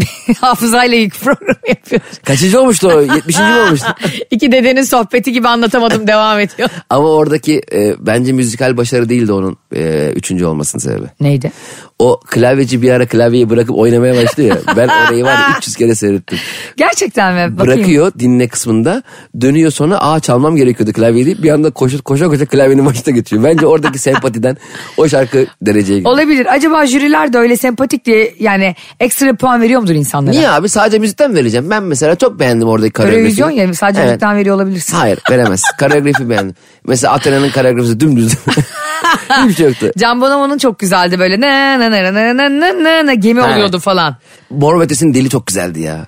[0.40, 2.18] hafızayla ilk programı yapıyoruz.
[2.24, 3.00] kaçıncı olmuştu o?
[3.00, 3.38] 70.
[3.38, 3.86] mi olmuştu?
[4.30, 6.68] İki dedenin sohbeti gibi anlatamadım devam ediyor.
[6.90, 11.06] Ama oradaki e, bence müzikal başarı değildi onun e, üçüncü olmasının sebebi.
[11.20, 11.52] Neydi?
[11.98, 14.56] O klavyeci bir ara klavyeyi bırakıp oynamaya başlıyor.
[14.76, 16.38] Ben orayı var ya 300 kere seyrettim.
[16.76, 17.58] Gerçekten mi?
[17.58, 17.78] Bakayım.
[17.80, 19.02] Bırakıyor dinle kısmında
[19.40, 23.44] dönüyor sonra aa çalmam gerekiyordu klavyeyi deyip bir anda koşa koşa, koşa klavyenin başına geçiyor.
[23.44, 24.56] Bence oradaki sempatiden
[24.96, 26.14] o şarkı dereceye gidiyor.
[26.14, 26.46] Olabilir.
[26.54, 30.30] Acaba jüriler de öyle sempatik diye yani ekstra puan veriyor mudur insanlara?
[30.34, 31.70] Niye abi sadece müzikten vereceğim.
[31.70, 33.22] Ben mesela çok beğendim oradaki koreografiyi.
[33.22, 34.08] Televizyon ya sadece Evet.
[34.10, 34.96] müzikten veriyor olabilirsin.
[34.96, 35.62] Hayır veremez.
[35.80, 36.54] Koreografi beğendim.
[36.88, 38.34] Mesela Athena'nın koreografisi dümdüz.
[39.42, 39.90] Hiçbir şey yoktu.
[39.98, 43.52] Can Bonomo'nun çok güzeldi böyle ne ne ne ne ne ne ne ne gemi Evet.
[43.54, 44.16] oluyordu falan.
[44.50, 46.06] Mor Ötesi'nin dili çok güzeldi ya.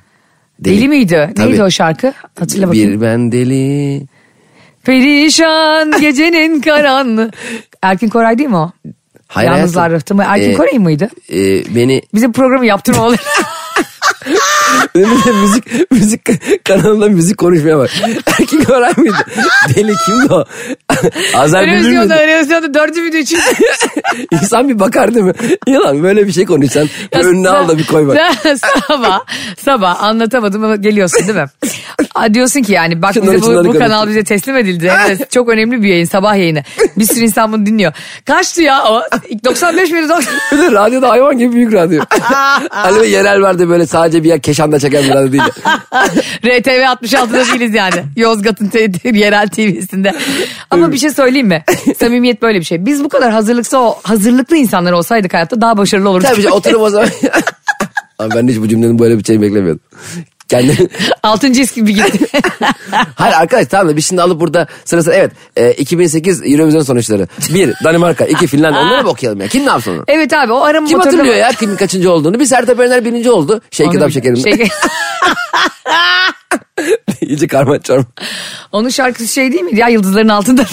[0.60, 1.32] Deli, miydi?
[1.36, 1.50] Tabii.
[1.50, 2.12] Neydi o şarkı?
[2.38, 2.92] Hatırla bakayım.
[2.92, 4.02] Bir ben deli.
[4.84, 7.30] Perişan gecenin karanlığı.
[7.82, 8.72] Erkin Koray değil mi o?
[9.28, 9.96] Hayır Yalnızlar hayatım.
[9.96, 10.24] Rıhtımı.
[10.26, 11.08] Erkin Ee, Koray mıydı?
[11.32, 11.36] e,
[11.74, 13.18] beni Bize programı yaptırma olur.
[14.94, 16.28] Müzik müzik
[16.64, 17.90] kanalında müzik konuşmaya bak.
[18.26, 19.16] Erkek Koray mıydı?
[19.76, 20.44] Deli kimdi o?
[21.34, 22.08] Azer Bülbül müydü?
[22.08, 23.38] televizyonda dördü video için.
[24.32, 25.32] İnsan bir bakar değil mi?
[25.66, 28.18] Yalan böyle bir şey konuşsan önüne al da bir koy bak.
[28.88, 29.20] sabah,
[29.64, 31.46] sabah anlatamadım ama geliyorsun değil mi?
[32.20, 34.92] Aa, diyorsun ki yani bak Şunları bize bu, bu kanal bize teslim edildi.
[35.06, 36.62] Evet, çok önemli bir yayın sabah yayını.
[36.96, 37.92] Bir sürü insan bunu dinliyor.
[38.24, 39.02] Kaçtı ya o?
[39.44, 40.08] 95 miydi?
[40.08, 42.02] 90 Bir de radyoda hayvan gibi büyük radyo.
[42.70, 45.42] hani böyle yerel vardı böyle sadece bir yer Keşan'da çeken bir radyo değil.
[46.44, 48.04] RTV 66'da değiliz yani.
[48.16, 50.14] Yozgat'ın te- te- yerel TV'sinde.
[50.70, 51.64] Ama bir şey söyleyeyim mi?
[51.98, 52.86] Samimiyet böyle bir şey.
[52.86, 56.28] Biz bu kadar hazırlıklı, hazırlıklı insanlar olsaydık hayatta daha başarılı olurduk.
[56.28, 57.08] Tabii şey, oturup o zaman.
[58.18, 59.80] Abi ben hiç bu cümlenin böyle bir şey beklemiyordum.
[60.50, 60.88] Kendim...
[61.22, 62.26] Altıncı his gibi gitti.
[63.14, 67.28] Hayır arkadaş tamam da biz şimdi alıp burada sırası evet e, 2008 Eurovision sonuçları.
[67.54, 69.48] Bir Danimarka, iki Finlandiya onları mı okuyalım ya?
[69.48, 70.04] Kim ne yapsın onu?
[70.08, 72.40] evet abi o arama Kim motoruna- hatırlıyor ya kimin kaçıncı olduğunu?
[72.40, 73.60] Bir Sertab Erener birinci oldu.
[73.70, 74.40] Şey Onu- kitap şekerimde.
[74.56, 74.68] Şey-
[77.20, 78.04] İyice karma çorma.
[78.72, 80.64] Onun şarkısı şey değil miydi ya Yıldızların Altında?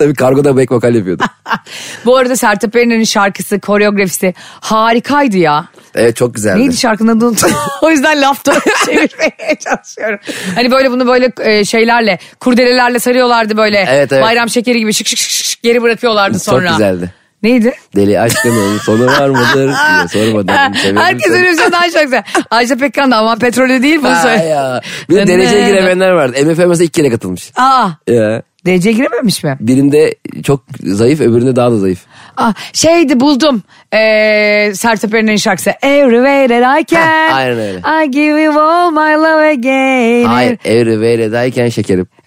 [0.00, 1.24] Tabii kargoda back vokal yapıyordu.
[2.04, 5.64] Bu arada Sertab Erener'in şarkısı, koreografisi harikaydı ya.
[5.94, 6.60] Evet çok güzeldi.
[6.60, 7.50] Neydi şarkının adını unuttum.
[7.82, 8.52] o yüzden lafta
[8.86, 10.18] çevirmeye çalışıyorum.
[10.54, 13.86] Hani böyle bunu böyle e, şeylerle, kurdelelerle sarıyorlardı böyle.
[13.90, 14.22] Evet, evet.
[14.24, 16.70] Bayram şekeri gibi şık şık şık şık geri bırakıyorlardı Çok sonra.
[16.70, 17.14] güzeldi.
[17.42, 17.72] Neydi?
[17.96, 19.70] Deli aşkının sonu var mıdır
[20.12, 20.74] diye sormadan.
[20.96, 22.22] Herkes şey daha çok güzel.
[22.50, 24.80] Ayşe Pekkan da aman petrolü değil bu söyle.
[25.10, 26.36] Bir de dereceye giremeyenler vardı.
[26.44, 27.52] MFM mesela iki kere katılmış.
[27.56, 28.42] Aa, Ya.
[28.66, 29.56] Dereceye girememiş mi?
[29.60, 31.98] Birinde çok zayıf öbüründe daha da zayıf.
[32.36, 33.62] Aa, şeydi buldum.
[33.94, 35.70] Ee, Sertab Erener'in şarkısı.
[35.82, 37.32] Every way that I can.
[37.32, 37.78] Aynen öyle.
[38.04, 40.24] I give you all my love again.
[40.24, 42.06] Hayır evri veredayken şekerim.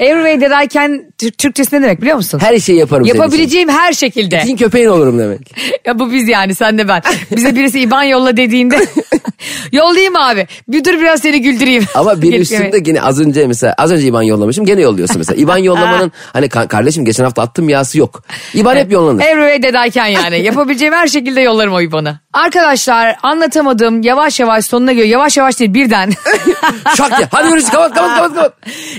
[0.00, 2.38] Every way that I can Türk- Türkçesi ne demek biliyor musun?
[2.42, 3.04] Her şeyi yaparım.
[3.06, 4.40] Yapabileceğim her şekilde.
[4.44, 5.40] Senin köpeğin olurum demek.
[5.86, 7.02] ya bu biz yani sen de ben.
[7.36, 8.76] Bize birisi IBAN yolla dediğinde
[9.72, 10.46] yollayayım abi.
[10.68, 11.84] Bir dur biraz seni güldüreyim.
[11.94, 15.40] Ama bir üstünde yine az önce mesela az önce İban yollamışım gene yolluyorsun mesela.
[15.42, 18.22] İban yollamanın hani ka- kardeşim geçen hafta attım yası yok.
[18.54, 19.22] İban hep yollanır.
[19.24, 20.40] Every dedayken yani.
[20.40, 22.18] Yapabileceğim her şekilde yollarım o IBAN'ı.
[22.32, 25.08] Arkadaşlar anlatamadım yavaş yavaş sonuna geliyor.
[25.08, 26.12] Yavaş yavaş değil birden.
[26.96, 28.52] Şak ya hadi görüşürüz kapat kapat kapat kapat.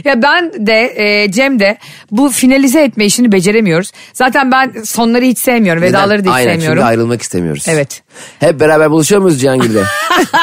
[0.06, 1.78] ya ben de e, Cem de
[2.12, 3.92] bu finalize etme işini beceremiyoruz.
[4.14, 5.82] Zaten ben sonları hiç sevmiyorum.
[5.84, 6.78] Vedaları da hiç Aynen sevmiyorum.
[6.78, 7.66] çünkü ayrılmak istemiyoruz.
[7.68, 8.04] Evet.
[8.40, 9.84] Hep beraber buluşuyor muyuz Cihangir'de?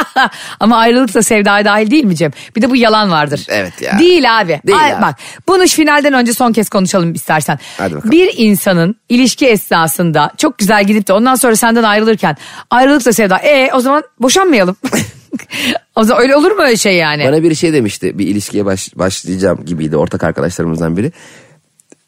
[0.60, 2.30] Ama ayrılık da sevdaya dahil değil mi Cem?
[2.56, 3.46] Bir de bu yalan vardır.
[3.48, 3.98] Evet ya.
[3.98, 4.60] Değil abi.
[4.66, 5.02] Değil Ay, abi.
[5.02, 5.16] Bak
[5.48, 7.58] bunu finalden önce son kez konuşalım istersen.
[7.78, 8.10] Hadi bakalım.
[8.10, 12.36] Bir insanın ilişki esnasında çok güzel gidip de ondan sonra senden ayrılırken
[12.70, 13.38] ayrılık da sevda.
[13.38, 14.76] E o zaman boşanmayalım.
[15.96, 17.24] o zaman öyle olur mu öyle şey yani?
[17.24, 21.12] Bana bir şey demişti bir ilişkiye baş- başlayacağım gibiydi ortak arkadaşlarımızdan biri.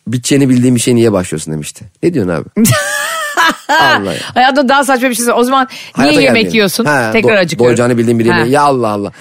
[0.06, 1.84] Biteceğini bildiğim bir şey niye başlıyorsun demişti.
[2.02, 2.48] Ne diyorsun abi?
[3.68, 4.68] Allah ya.
[4.68, 5.26] Daha saçma bir şey.
[5.34, 6.52] O zaman niye Hayata yemek gelmeyelim.
[6.52, 6.84] yiyorsun?
[6.84, 7.66] Ha, Tekrar do- acıkıyorum.
[7.68, 8.36] Doyacağını bildiğim bir Ha.
[8.36, 8.52] yemeği.
[8.54, 9.12] Ya Allah Allah.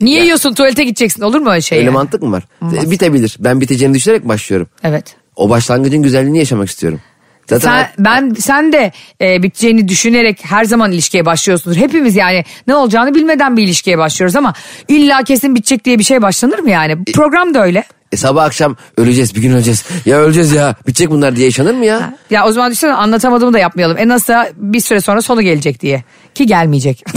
[0.00, 1.78] Niye Ya, yiyorsun tuvalete gideceksin olur mu öyle şey?
[1.78, 1.94] Öyle yani?
[1.94, 2.42] mantık mı var?
[2.62, 3.36] Bitebilir.
[3.40, 4.68] Ben biteceğini düşünerek başlıyorum.
[4.82, 5.16] Evet.
[5.36, 7.00] O başlangıcın güzelliğini yaşamak istiyorum.
[7.46, 11.76] Zaten Sen, ben sen de e, biteceğini düşünerek her zaman ilişkiye başlıyorsunuz.
[11.76, 14.52] Hepimiz yani ne olacağını bilmeden bir ilişkiye başlıyoruz ama
[14.88, 17.04] illa kesin bitecek diye bir şey başlanır mı yani?
[17.04, 17.84] Program da öyle.
[18.12, 19.84] E, sabah akşam öleceğiz bir gün öleceğiz.
[20.06, 22.14] Ya öleceğiz ya bitecek bunlar diye yaşanır mı ya?
[22.30, 23.96] Ya o zaman düşünsene anlatamadığımı da yapmayalım.
[23.98, 26.04] En azından bir süre sonra sonu gelecek diye.
[26.34, 27.04] Ki gelmeyecek.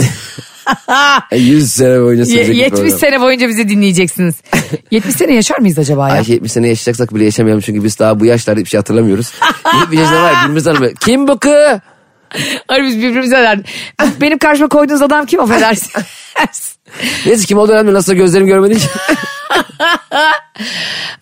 [1.30, 2.98] E, 100 sene boyunca sürecek bir 70 program.
[2.98, 4.34] sene boyunca bizi dinleyeceksiniz.
[4.90, 6.14] 70 sene yaşar mıyız acaba ya?
[6.14, 9.32] Ayşe 70 sene yaşayacaksak bile yaşamayalım çünkü biz daha bu yaşlarda hiçbir şey hatırlamıyoruz.
[9.80, 10.94] 70 yaşında var birbirimizi tanımıyor.
[10.94, 11.80] Kim bu kı?
[12.68, 13.66] Hayır biz birbirimize derdik.
[14.20, 15.90] Benim karşıma koyduğunuz adam kim affedersin?
[17.26, 18.90] Neyse kim olduğu önemli nasıl gözlerim görmediği için.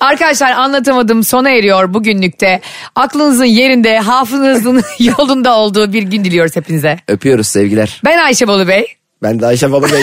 [0.01, 2.61] Arkadaşlar anlatamadım sona eriyor bugünlükte.
[2.95, 6.99] Aklınızın yerinde, hafızanızın yolunda olduğu bir gün diliyoruz hepinize.
[7.09, 8.01] Öpüyoruz sevgiler.
[8.05, 8.87] Ben Ayşe Bolu Bey.
[9.23, 10.03] Ben de Ayşe Baba Bey.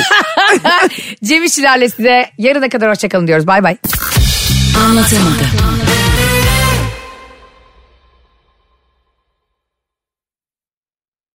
[1.23, 3.47] Cem İşçilerle size yarına kadar hoşçakalın diyoruz.
[3.47, 3.77] Bay bay.
[4.85, 5.62] Anlatamadım.